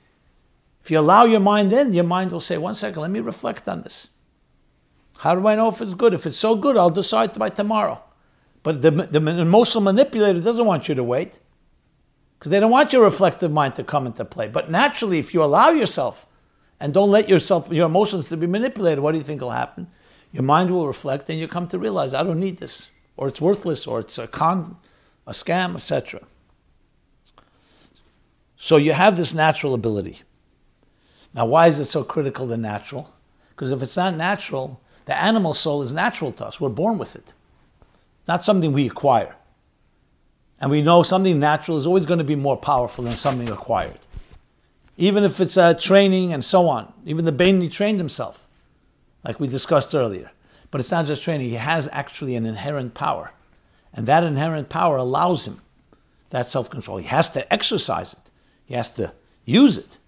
If 0.82 0.90
you 0.90 0.98
allow 0.98 1.24
your 1.24 1.40
mind 1.40 1.72
in, 1.72 1.92
your 1.92 2.04
mind 2.04 2.32
will 2.32 2.40
say, 2.40 2.58
one 2.58 2.74
second, 2.74 3.00
let 3.02 3.10
me 3.10 3.20
reflect 3.20 3.68
on 3.68 3.82
this. 3.82 4.08
How 5.18 5.36
do 5.36 5.46
I 5.46 5.54
know 5.54 5.68
if 5.68 5.80
it's 5.80 5.94
good? 5.94 6.12
If 6.12 6.26
it's 6.26 6.36
so 6.36 6.56
good, 6.56 6.76
I'll 6.76 6.90
decide 6.90 7.38
by 7.38 7.50
tomorrow. 7.50 8.02
But 8.64 8.82
the, 8.82 8.90
the 8.90 9.18
emotional 9.18 9.82
manipulator 9.82 10.40
doesn't 10.40 10.66
want 10.66 10.88
you 10.88 10.94
to 10.96 11.04
wait 11.04 11.38
because 12.38 12.50
they 12.50 12.58
don't 12.58 12.72
want 12.72 12.92
your 12.92 13.04
reflective 13.04 13.52
mind 13.52 13.76
to 13.76 13.84
come 13.84 14.06
into 14.06 14.24
play. 14.24 14.48
But 14.48 14.70
naturally, 14.70 15.20
if 15.20 15.32
you 15.32 15.44
allow 15.44 15.70
yourself 15.70 16.26
and 16.80 16.92
don't 16.92 17.10
let 17.10 17.28
yourself, 17.28 17.70
your 17.70 17.86
emotions 17.86 18.28
to 18.30 18.36
be 18.36 18.48
manipulated, 18.48 18.98
what 18.98 19.12
do 19.12 19.18
you 19.18 19.24
think 19.24 19.40
will 19.40 19.52
happen? 19.52 19.86
Your 20.32 20.42
mind 20.42 20.72
will 20.72 20.88
reflect 20.88 21.30
and 21.30 21.38
you 21.38 21.46
come 21.46 21.68
to 21.68 21.78
realize, 21.78 22.14
I 22.14 22.24
don't 22.24 22.40
need 22.40 22.58
this, 22.58 22.90
or 23.16 23.28
it's 23.28 23.40
worthless, 23.40 23.86
or 23.86 24.00
it's 24.00 24.18
a 24.18 24.26
con, 24.26 24.76
a 25.28 25.32
scam, 25.32 25.74
etc. 25.74 26.22
So 28.56 28.76
you 28.76 28.92
have 28.92 29.16
this 29.16 29.34
natural 29.34 29.74
ability. 29.74 30.22
Now, 31.34 31.46
why 31.46 31.66
is 31.66 31.80
it 31.80 31.86
so 31.86 32.04
critical 32.04 32.48
to 32.48 32.56
natural? 32.56 33.14
Because 33.50 33.72
if 33.72 33.82
it's 33.82 33.96
not 33.96 34.16
natural, 34.16 34.80
the 35.06 35.16
animal 35.16 35.54
soul 35.54 35.82
is 35.82 35.92
natural 35.92 36.32
to 36.32 36.46
us. 36.46 36.60
We're 36.60 36.68
born 36.68 36.98
with 36.98 37.16
it. 37.16 37.32
Not 38.28 38.44
something 38.44 38.72
we 38.72 38.86
acquire. 38.86 39.34
And 40.60 40.70
we 40.70 40.82
know 40.82 41.02
something 41.02 41.40
natural 41.40 41.76
is 41.76 41.86
always 41.86 42.06
going 42.06 42.18
to 42.18 42.24
be 42.24 42.36
more 42.36 42.56
powerful 42.56 43.04
than 43.04 43.16
something 43.16 43.50
acquired. 43.50 43.98
Even 44.96 45.24
if 45.24 45.40
it's 45.40 45.56
uh, 45.56 45.74
training 45.74 46.32
and 46.32 46.44
so 46.44 46.68
on. 46.68 46.92
Even 47.04 47.24
the 47.24 47.32
Baini 47.32 47.70
trained 47.70 47.98
himself, 47.98 48.46
like 49.24 49.40
we 49.40 49.48
discussed 49.48 49.94
earlier. 49.94 50.30
But 50.70 50.80
it's 50.80 50.90
not 50.90 51.06
just 51.06 51.22
training, 51.22 51.48
he 51.48 51.56
has 51.56 51.88
actually 51.90 52.36
an 52.36 52.46
inherent 52.46 52.94
power. 52.94 53.32
And 53.92 54.06
that 54.06 54.22
inherent 54.22 54.68
power 54.68 54.96
allows 54.96 55.46
him 55.46 55.60
that 56.30 56.46
self 56.46 56.70
control. 56.70 56.98
He 56.98 57.08
has 57.08 57.28
to 57.30 57.52
exercise 57.52 58.12
it, 58.12 58.30
he 58.64 58.74
has 58.74 58.90
to 58.92 59.12
use 59.44 59.76
it. 59.76 59.98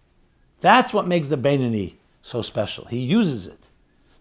That's 0.65 0.95
what 0.95 1.07
makes 1.07 1.29
the 1.29 1.37
Beinani 1.37 1.97
so 2.23 2.41
special. 2.41 2.87
He 2.87 3.01
uses 3.01 3.47
it. 3.47 3.69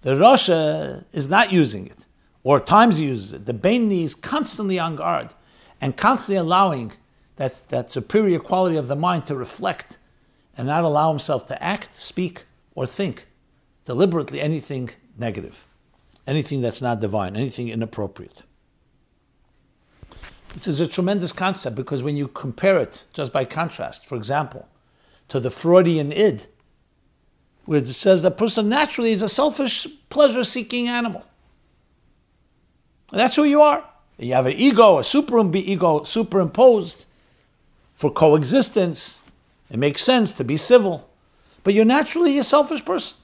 The 0.01 0.15
Rasha 0.15 1.05
is 1.13 1.29
not 1.29 1.53
using 1.53 1.87
it, 1.87 2.05
or 2.43 2.59
times 2.59 2.97
he 2.97 3.05
uses 3.05 3.31
it. 3.31 3.45
The 3.45 3.53
Beinani 3.53 4.03
is 4.03 4.13
constantly 4.13 4.77
on 4.77 4.97
guard 4.97 5.33
and 5.79 5.95
constantly 5.95 6.35
allowing 6.35 6.91
that, 7.37 7.63
that 7.69 7.91
superior 7.91 8.39
quality 8.39 8.75
of 8.75 8.89
the 8.89 8.95
mind 8.97 9.25
to 9.27 9.35
reflect 9.37 9.99
and 10.57 10.67
not 10.67 10.83
allow 10.83 11.07
himself 11.11 11.47
to 11.47 11.63
act, 11.63 11.95
speak, 11.95 12.43
or 12.75 12.85
think 12.85 13.25
deliberately 13.85 14.41
anything 14.41 14.89
negative, 15.17 15.65
anything 16.27 16.61
that's 16.61 16.81
not 16.81 16.99
divine, 16.99 17.37
anything 17.37 17.69
inappropriate. 17.69 18.43
Which 20.53 20.67
is 20.67 20.81
a 20.81 20.87
tremendous 20.87 21.31
concept 21.31 21.77
because 21.77 22.03
when 22.03 22.17
you 22.17 22.27
compare 22.27 22.79
it, 22.79 23.05
just 23.13 23.31
by 23.31 23.45
contrast, 23.45 24.05
for 24.05 24.17
example, 24.17 24.67
to 25.33 25.39
the 25.39 25.49
Freudian 25.49 26.11
id, 26.11 26.45
which 27.65 27.87
says 27.87 28.21
that 28.21 28.37
person 28.37 28.69
naturally 28.69 29.11
is 29.11 29.23
a 29.23 29.27
selfish, 29.27 29.87
pleasure 30.09 30.43
seeking 30.43 30.87
animal. 30.87 31.25
That's 33.11 33.35
who 33.35 33.43
you 33.43 33.59
are. 33.59 33.83
You 34.19 34.35
have 34.35 34.45
an 34.45 34.53
ego, 34.53 34.99
a 34.99 35.03
super 35.03 35.43
ego 35.57 36.03
superimposed 36.03 37.07
for 37.95 38.11
coexistence. 38.11 39.17
It 39.71 39.79
makes 39.79 40.03
sense 40.03 40.33
to 40.33 40.43
be 40.43 40.55
civil. 40.55 41.09
But 41.63 41.73
you're 41.73 41.83
naturally 41.83 42.37
a 42.37 42.43
selfish 42.43 42.85
person. 42.85 43.17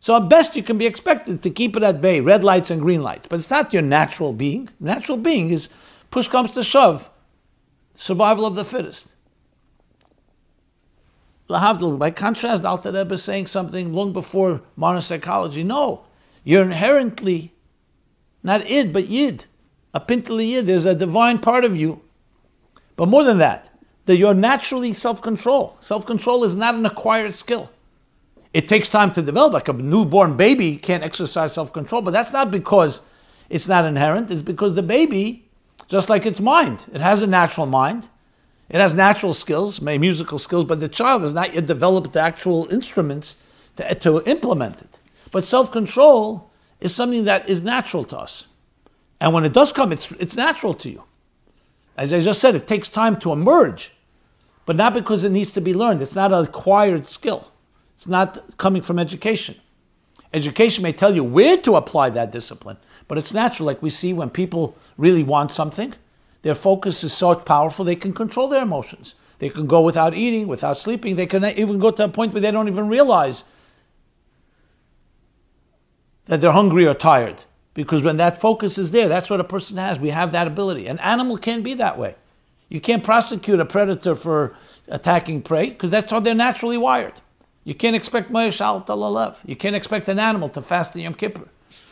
So 0.00 0.16
at 0.16 0.28
best 0.28 0.56
you 0.56 0.64
can 0.64 0.76
be 0.76 0.86
expected 0.86 1.40
to 1.42 1.50
keep 1.50 1.76
it 1.76 1.84
at 1.84 2.00
bay, 2.00 2.18
red 2.18 2.42
lights 2.42 2.72
and 2.72 2.80
green 2.80 3.04
lights. 3.04 3.28
But 3.28 3.38
it's 3.38 3.50
not 3.50 3.72
your 3.72 3.82
natural 3.82 4.32
being. 4.32 4.70
Natural 4.80 5.18
being 5.18 5.50
is 5.50 5.68
push 6.10 6.26
comes 6.26 6.50
to 6.50 6.64
shove, 6.64 7.10
survival 7.94 8.44
of 8.44 8.56
the 8.56 8.64
fittest. 8.64 9.14
By 11.48 12.10
contrast, 12.10 12.64
Alter 12.64 12.92
Rebbe 12.92 13.14
is 13.14 13.22
saying 13.22 13.46
something 13.46 13.92
long 13.92 14.12
before 14.12 14.60
modern 14.76 15.00
psychology. 15.00 15.64
No, 15.64 16.04
you're 16.44 16.62
inherently 16.62 17.54
not 18.42 18.68
id, 18.70 18.92
but 18.92 19.08
yid, 19.08 19.46
a 19.94 20.00
pintali 20.00 20.48
yid. 20.48 20.66
There's 20.66 20.84
a 20.84 20.94
divine 20.94 21.38
part 21.38 21.64
of 21.64 21.74
you. 21.74 22.02
But 22.96 23.08
more 23.08 23.24
than 23.24 23.38
that, 23.38 23.70
that 24.04 24.16
you're 24.16 24.34
naturally 24.34 24.92
self-control. 24.92 25.76
Self-control 25.80 26.44
is 26.44 26.54
not 26.54 26.74
an 26.74 26.84
acquired 26.84 27.34
skill. 27.34 27.70
It 28.52 28.68
takes 28.68 28.88
time 28.88 29.10
to 29.12 29.22
develop. 29.22 29.52
Like 29.52 29.68
a 29.68 29.72
newborn 29.72 30.36
baby 30.36 30.76
can't 30.76 31.02
exercise 31.02 31.52
self-control, 31.54 32.02
but 32.02 32.10
that's 32.10 32.32
not 32.32 32.50
because 32.50 33.00
it's 33.48 33.68
not 33.68 33.84
inherent. 33.84 34.30
It's 34.30 34.42
because 34.42 34.74
the 34.74 34.82
baby, 34.82 35.48
just 35.86 36.10
like 36.10 36.26
its 36.26 36.40
mind, 36.40 36.86
it 36.92 37.00
has 37.00 37.22
a 37.22 37.26
natural 37.26 37.66
mind. 37.66 38.08
It 38.68 38.80
has 38.80 38.94
natural 38.94 39.32
skills, 39.32 39.80
musical 39.80 40.38
skills, 40.38 40.64
but 40.64 40.80
the 40.80 40.88
child 40.88 41.22
has 41.22 41.32
not 41.32 41.54
yet 41.54 41.66
developed 41.66 42.12
the 42.12 42.20
actual 42.20 42.66
instruments 42.70 43.36
to, 43.76 43.94
to 43.94 44.22
implement 44.28 44.82
it. 44.82 45.00
But 45.30 45.44
self-control 45.44 46.50
is 46.80 46.94
something 46.94 47.24
that 47.24 47.48
is 47.48 47.62
natural 47.62 48.04
to 48.04 48.18
us. 48.18 48.46
And 49.20 49.32
when 49.32 49.44
it 49.44 49.52
does 49.52 49.72
come, 49.72 49.90
it's, 49.90 50.12
it's 50.12 50.36
natural 50.36 50.74
to 50.74 50.90
you. 50.90 51.04
As 51.96 52.12
I 52.12 52.20
just 52.20 52.40
said, 52.40 52.54
it 52.54 52.68
takes 52.68 52.88
time 52.88 53.16
to 53.20 53.32
emerge 53.32 53.92
but 54.68 54.76
not 54.76 54.92
because 54.92 55.24
it 55.24 55.32
needs 55.32 55.50
to 55.52 55.62
be 55.62 55.72
learned. 55.72 56.02
It's 56.02 56.14
not 56.14 56.30
an 56.30 56.44
acquired 56.44 57.08
skill. 57.08 57.50
It's 57.94 58.06
not 58.06 58.36
coming 58.58 58.82
from 58.82 58.98
education. 58.98 59.54
Education 60.34 60.82
may 60.82 60.92
tell 60.92 61.14
you 61.14 61.24
where 61.24 61.56
to 61.56 61.76
apply 61.76 62.10
that 62.10 62.32
discipline, 62.32 62.76
but 63.08 63.16
it's 63.16 63.32
natural. 63.32 63.66
Like 63.66 63.80
we 63.80 63.88
see 63.88 64.12
when 64.12 64.28
people 64.28 64.76
really 64.98 65.22
want 65.22 65.52
something, 65.52 65.94
their 66.42 66.54
focus 66.54 67.02
is 67.04 67.12
so 67.12 67.34
powerful 67.34 67.84
they 67.84 67.96
can 67.96 68.12
control 68.12 68.48
their 68.48 68.62
emotions. 68.62 69.14
They 69.38 69.50
can 69.50 69.66
go 69.66 69.82
without 69.82 70.14
eating, 70.14 70.48
without 70.48 70.78
sleeping. 70.78 71.16
They 71.16 71.26
can 71.26 71.44
even 71.44 71.78
go 71.78 71.90
to 71.90 72.04
a 72.04 72.08
point 72.08 72.32
where 72.32 72.40
they 72.40 72.50
don't 72.50 72.68
even 72.68 72.88
realize 72.88 73.44
that 76.26 76.40
they're 76.40 76.52
hungry 76.52 76.86
or 76.86 76.94
tired. 76.94 77.44
Because 77.74 78.02
when 78.02 78.16
that 78.16 78.40
focus 78.40 78.78
is 78.78 78.90
there, 78.90 79.08
that's 79.08 79.30
what 79.30 79.38
a 79.38 79.44
person 79.44 79.76
has. 79.76 79.98
We 79.98 80.10
have 80.10 80.32
that 80.32 80.46
ability. 80.46 80.88
An 80.88 80.98
animal 80.98 81.36
can't 81.36 81.62
be 81.62 81.74
that 81.74 81.98
way. 81.98 82.16
You 82.68 82.80
can't 82.80 83.04
prosecute 83.04 83.60
a 83.60 83.64
predator 83.64 84.14
for 84.14 84.56
attacking 84.88 85.42
prey 85.42 85.70
because 85.70 85.90
that's 85.90 86.10
how 86.10 86.20
they're 86.20 86.34
naturally 86.34 86.76
wired. 86.76 87.20
You 87.64 87.74
can't 87.74 87.96
expect 87.96 88.30
Mayashal 88.30 88.86
Talalev. 88.86 89.38
You 89.46 89.56
can't 89.56 89.76
expect 89.76 90.08
an 90.08 90.18
animal 90.18 90.48
to 90.50 90.62
fast 90.62 90.96
in 90.96 91.02
Yom 91.02 91.14
Kippur. 91.14 91.48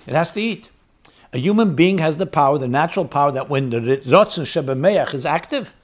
It 0.07 0.15
has 0.15 0.31
to 0.33 0.41
eat. 0.41 0.71
A 1.33 1.39
human 1.39 1.75
being 1.75 1.99
has 1.99 2.17
the 2.17 2.27
power, 2.27 2.59
the 2.59 2.69
natural 2.69 3.05
power, 3.05 3.33
that 3.33 3.49
when 3.49 3.71
the 3.71 3.81
Rotzen 3.81 4.45
Shebemeach 4.45 5.13
is 5.13 5.27
active, 5.27 5.75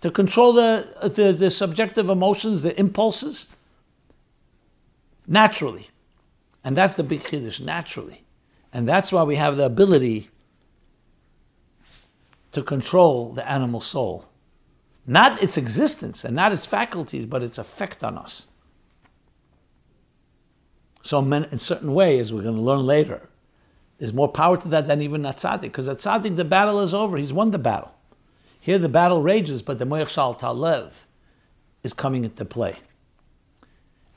to 0.00 0.10
control 0.10 0.52
the, 0.52 1.12
the, 1.14 1.32
the 1.32 1.50
subjective 1.50 2.08
emotions, 2.08 2.62
the 2.62 2.78
impulses, 2.78 3.48
naturally. 5.26 5.88
And 6.64 6.76
that's 6.76 6.94
the 6.94 7.04
big 7.04 7.20
chiddush, 7.20 7.60
naturally. 7.60 8.24
And 8.72 8.88
that's 8.88 9.12
why 9.12 9.22
we 9.22 9.36
have 9.36 9.56
the 9.56 9.64
ability 9.64 10.28
to 12.52 12.62
control 12.62 13.32
the 13.32 13.48
animal 13.48 13.80
soul. 13.80 14.26
Not 15.06 15.42
its 15.42 15.56
existence 15.56 16.24
and 16.24 16.36
not 16.36 16.52
its 16.52 16.66
faculties, 16.66 17.26
but 17.26 17.42
its 17.42 17.58
effect 17.58 18.04
on 18.04 18.18
us. 18.18 18.46
So, 21.02 21.18
in 21.18 21.58
certain 21.58 21.94
ways, 21.94 22.32
we're 22.32 22.42
going 22.42 22.54
to 22.54 22.60
learn 22.60 22.86
later, 22.86 23.28
there's 24.02 24.12
more 24.12 24.26
power 24.26 24.56
to 24.56 24.66
that 24.66 24.88
than 24.88 25.00
even 25.00 25.24
at 25.24 25.36
tzaddik, 25.36 25.60
because 25.60 25.86
at 25.86 25.98
tzaddik 25.98 26.34
the 26.34 26.44
battle 26.44 26.80
is 26.80 26.92
over. 26.92 27.16
He's 27.18 27.32
won 27.32 27.52
the 27.52 27.58
battle. 27.60 27.94
Here 28.58 28.76
the 28.76 28.88
battle 28.88 29.22
rages, 29.22 29.62
but 29.62 29.78
the 29.78 29.84
moyach 29.84 30.08
shal 30.08 30.34
talev 30.34 31.04
is 31.84 31.92
coming 31.92 32.24
into 32.24 32.44
play. 32.44 32.78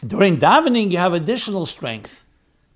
During 0.03 0.37
davening, 0.37 0.91
you 0.91 0.97
have 0.97 1.13
additional 1.13 1.67
strength 1.67 2.25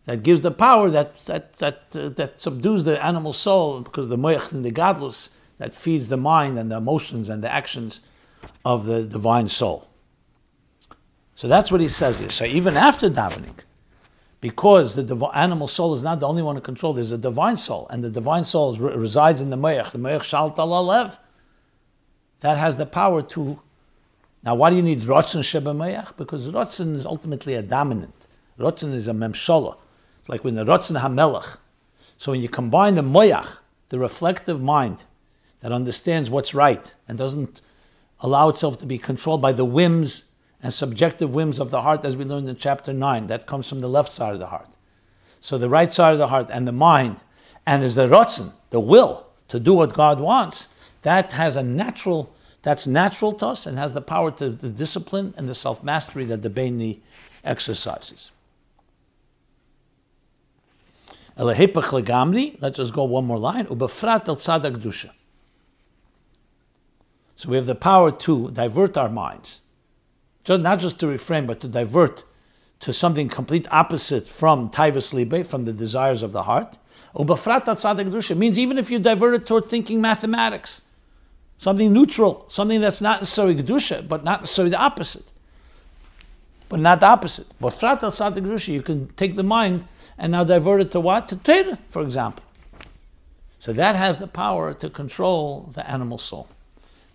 that 0.05 0.21
gives 0.21 0.41
the 0.41 0.51
power 0.51 0.91
that 0.91 1.17
that 1.25 1.53
that 1.53 1.95
uh, 1.95 2.09
that 2.09 2.39
subdues 2.39 2.83
the 2.83 3.03
animal 3.03 3.33
soul, 3.33 3.81
because 3.81 4.07
the 4.07 4.15
moyach 4.15 4.51
and 4.51 4.63
the 4.63 4.71
gadlus 4.71 5.31
that 5.57 5.73
feeds 5.73 6.09
the 6.09 6.17
mind 6.17 6.59
and 6.59 6.71
the 6.71 6.77
emotions 6.77 7.27
and 7.27 7.43
the 7.43 7.51
actions 7.51 8.03
of 8.63 8.85
the 8.85 9.03
divine 9.03 9.47
soul. 9.47 9.87
So 11.33 11.47
that's 11.47 11.71
what 11.71 11.81
he 11.81 11.87
says 11.87 12.19
here. 12.19 12.29
So 12.29 12.45
even 12.45 12.77
after 12.77 13.09
davening, 13.09 13.55
because 14.41 14.95
the 14.95 15.03
div- 15.03 15.23
animal 15.33 15.67
soul 15.67 15.93
is 15.93 16.01
not 16.01 16.19
the 16.19 16.27
only 16.27 16.41
one 16.41 16.55
to 16.55 16.61
control, 16.61 16.93
there's 16.93 17.11
a 17.11 17.17
divine 17.17 17.57
soul, 17.57 17.87
and 17.89 18.03
the 18.03 18.09
divine 18.09 18.43
soul 18.43 18.75
re- 18.75 18.95
resides 18.95 19.41
in 19.41 19.49
the 19.49 19.57
Me'ach, 19.57 19.91
the 19.91 19.97
Me'ach 19.97 20.23
Shalt 20.23 20.57
Lev. 20.57 21.19
That 22.39 22.57
has 22.57 22.77
the 22.77 22.85
power 22.85 23.21
to. 23.21 23.59
Now, 24.43 24.55
why 24.55 24.69
do 24.69 24.77
you 24.77 24.81
need 24.81 24.99
Rotzen 24.99 25.43
Sheba 25.43 25.73
Me'ach? 25.73 26.15
Because 26.15 26.47
Rotzen 26.47 26.95
is 26.95 27.05
ultimately 27.05 27.55
a 27.55 27.61
dominant. 27.61 28.27
Rotzen 28.57 28.93
is 28.93 29.07
a 29.07 29.13
Memshola. 29.13 29.75
It's 30.19 30.29
like 30.29 30.43
when 30.43 30.55
the 30.55 30.65
Rotzen 30.65 30.99
HaMelech. 31.01 31.57
So 32.17 32.33
when 32.33 32.41
you 32.41 32.49
combine 32.49 32.95
the 32.95 33.01
Moyach, 33.01 33.59
the 33.87 33.97
reflective 33.97 34.61
mind, 34.61 35.05
that 35.61 35.71
understands 35.71 36.29
what's 36.29 36.53
right 36.53 36.93
and 37.07 37.17
doesn't 37.17 37.61
allow 38.19 38.49
itself 38.49 38.77
to 38.79 38.85
be 38.85 38.97
controlled 38.97 39.41
by 39.41 39.53
the 39.53 39.65
whims 39.65 40.25
and 40.61 40.73
subjective 40.73 41.33
whims 41.33 41.59
of 41.59 41.71
the 41.71 41.81
heart, 41.81 42.03
as 42.03 42.17
we 42.17 42.25
learned 42.25 42.49
in 42.49 42.55
chapter 42.55 42.93
9. 42.93 43.27
That 43.27 43.45
comes 43.45 43.67
from 43.67 43.79
the 43.79 43.89
left 43.89 44.11
side 44.11 44.33
of 44.33 44.39
the 44.39 44.47
heart. 44.47 44.77
So 45.39 45.57
the 45.57 45.69
right 45.69 45.91
side 45.91 46.13
of 46.13 46.19
the 46.19 46.27
heart 46.27 46.49
and 46.51 46.67
the 46.67 46.73
mind, 46.73 47.23
and 47.65 47.83
is 47.83 47.95
the 47.95 48.07
rotzen, 48.07 48.51
the 48.71 48.79
will 48.79 49.27
to 49.47 49.59
do 49.59 49.73
what 49.73 49.93
God 49.93 50.19
wants, 50.19 50.67
that 51.03 51.31
has 51.33 51.55
a 51.55 51.63
natural, 51.63 52.33
that's 52.61 52.87
natural 52.87 53.33
to 53.33 53.47
us 53.47 53.65
and 53.65 53.77
has 53.77 53.93
the 53.93 54.01
power 54.01 54.31
to 54.31 54.49
the 54.49 54.69
discipline 54.69 55.33
and 55.37 55.47
the 55.47 55.55
self 55.55 55.83
mastery 55.83 56.25
that 56.25 56.41
the 56.41 56.49
Beinani 56.49 56.99
exercises. 57.43 58.31
Let's 61.37 62.77
just 62.77 62.93
go 62.93 63.05
one 63.05 63.25
more 63.25 63.39
line. 63.39 63.65
So 67.35 67.47
we 67.47 67.55
have 67.55 67.65
the 67.65 67.75
power 67.75 68.11
to 68.11 68.51
divert 68.51 68.97
our 68.97 69.07
minds, 69.07 69.61
just, 70.49 70.63
not 70.63 70.79
just 70.79 70.99
to 70.99 71.07
refrain, 71.07 71.45
but 71.45 71.59
to 71.59 71.67
divert 71.67 72.23
to 72.79 72.91
something 72.91 73.29
complete 73.29 73.67
opposite 73.71 74.27
from 74.27 74.69
taivas 74.69 75.13
libe, 75.13 75.45
from 75.45 75.65
the 75.65 75.73
desires 75.73 76.23
of 76.23 76.31
the 76.31 76.43
heart. 76.43 76.79
Ubafrat 77.15 78.35
means 78.35 78.57
even 78.57 78.77
if 78.79 78.89
you 78.89 78.97
divert 78.97 79.35
it 79.35 79.45
toward 79.45 79.65
thinking 79.69 80.01
mathematics, 80.01 80.81
something 81.57 81.93
neutral, 81.93 82.45
something 82.47 82.81
that's 82.81 82.99
not 82.99 83.21
necessarily 83.21 83.55
gedusha, 83.55 84.07
but 84.07 84.23
not 84.23 84.41
necessarily 84.41 84.71
the 84.71 84.81
opposite, 84.81 85.33
but 86.67 86.79
not 86.79 86.99
the 86.99 87.05
opposite. 87.05 87.47
But 87.59 87.79
you 88.67 88.81
can 88.81 89.07
take 89.09 89.35
the 89.35 89.43
mind 89.43 89.85
and 90.17 90.31
now 90.31 90.43
divert 90.43 90.81
it 90.81 90.91
to 90.91 90.99
what? 90.99 91.27
To 91.27 91.35
Torah, 91.35 91.77
for 91.89 92.01
example. 92.01 92.43
So 93.59 93.71
that 93.73 93.95
has 93.95 94.17
the 94.17 94.27
power 94.27 94.73
to 94.73 94.89
control 94.89 95.69
the 95.73 95.87
animal 95.87 96.17
soul. 96.17 96.47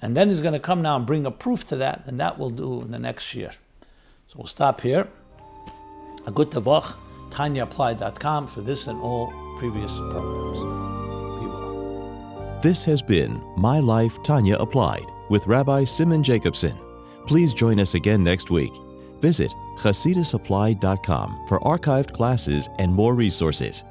And 0.05 0.15
then 0.15 0.29
he's 0.29 0.43
going 0.43 0.53
to 0.53 0.61
come 0.61 0.83
now 0.83 0.97
and 0.97 1.07
bring 1.07 1.25
a 1.25 1.31
proof 1.31 1.65
to 1.69 1.77
that, 1.77 2.03
and 2.05 2.21
that 2.21 2.39
we'll 2.39 2.51
do 2.51 2.83
in 2.83 2.91
the 2.91 2.99
next 2.99 3.35
year. 3.35 3.53
So 4.29 4.35
we'll 4.37 4.47
stop 4.47 4.83
here. 4.83 5.09
A 6.27 6.31
good 6.31 6.51
tavoch, 6.51 6.95
tanyaapplied.com 7.31 8.49
for 8.49 8.61
this 8.61 8.87
and 8.87 9.01
all 9.01 9.33
previous 9.59 9.97
programs. 10.11 10.59
This 12.63 12.85
has 12.85 13.01
been 13.01 13.43
My 13.57 13.81
Life 13.81 14.23
Tanya 14.23 14.57
Applied 14.57 15.07
with 15.31 15.47
Rabbi 15.47 15.85
Simon 15.85 16.23
Jacobson. 16.23 16.79
Please 17.27 17.55
join 17.55 17.81
us 17.81 17.95
again 17.95 18.23
next 18.23 18.51
week. 18.51 18.75
Visit 19.23 19.51
HasidusApply.com 19.79 21.47
for 21.49 21.61
archived 21.61 22.13
classes 22.13 22.69
and 22.79 22.93
more 22.93 23.15
resources. 23.15 23.85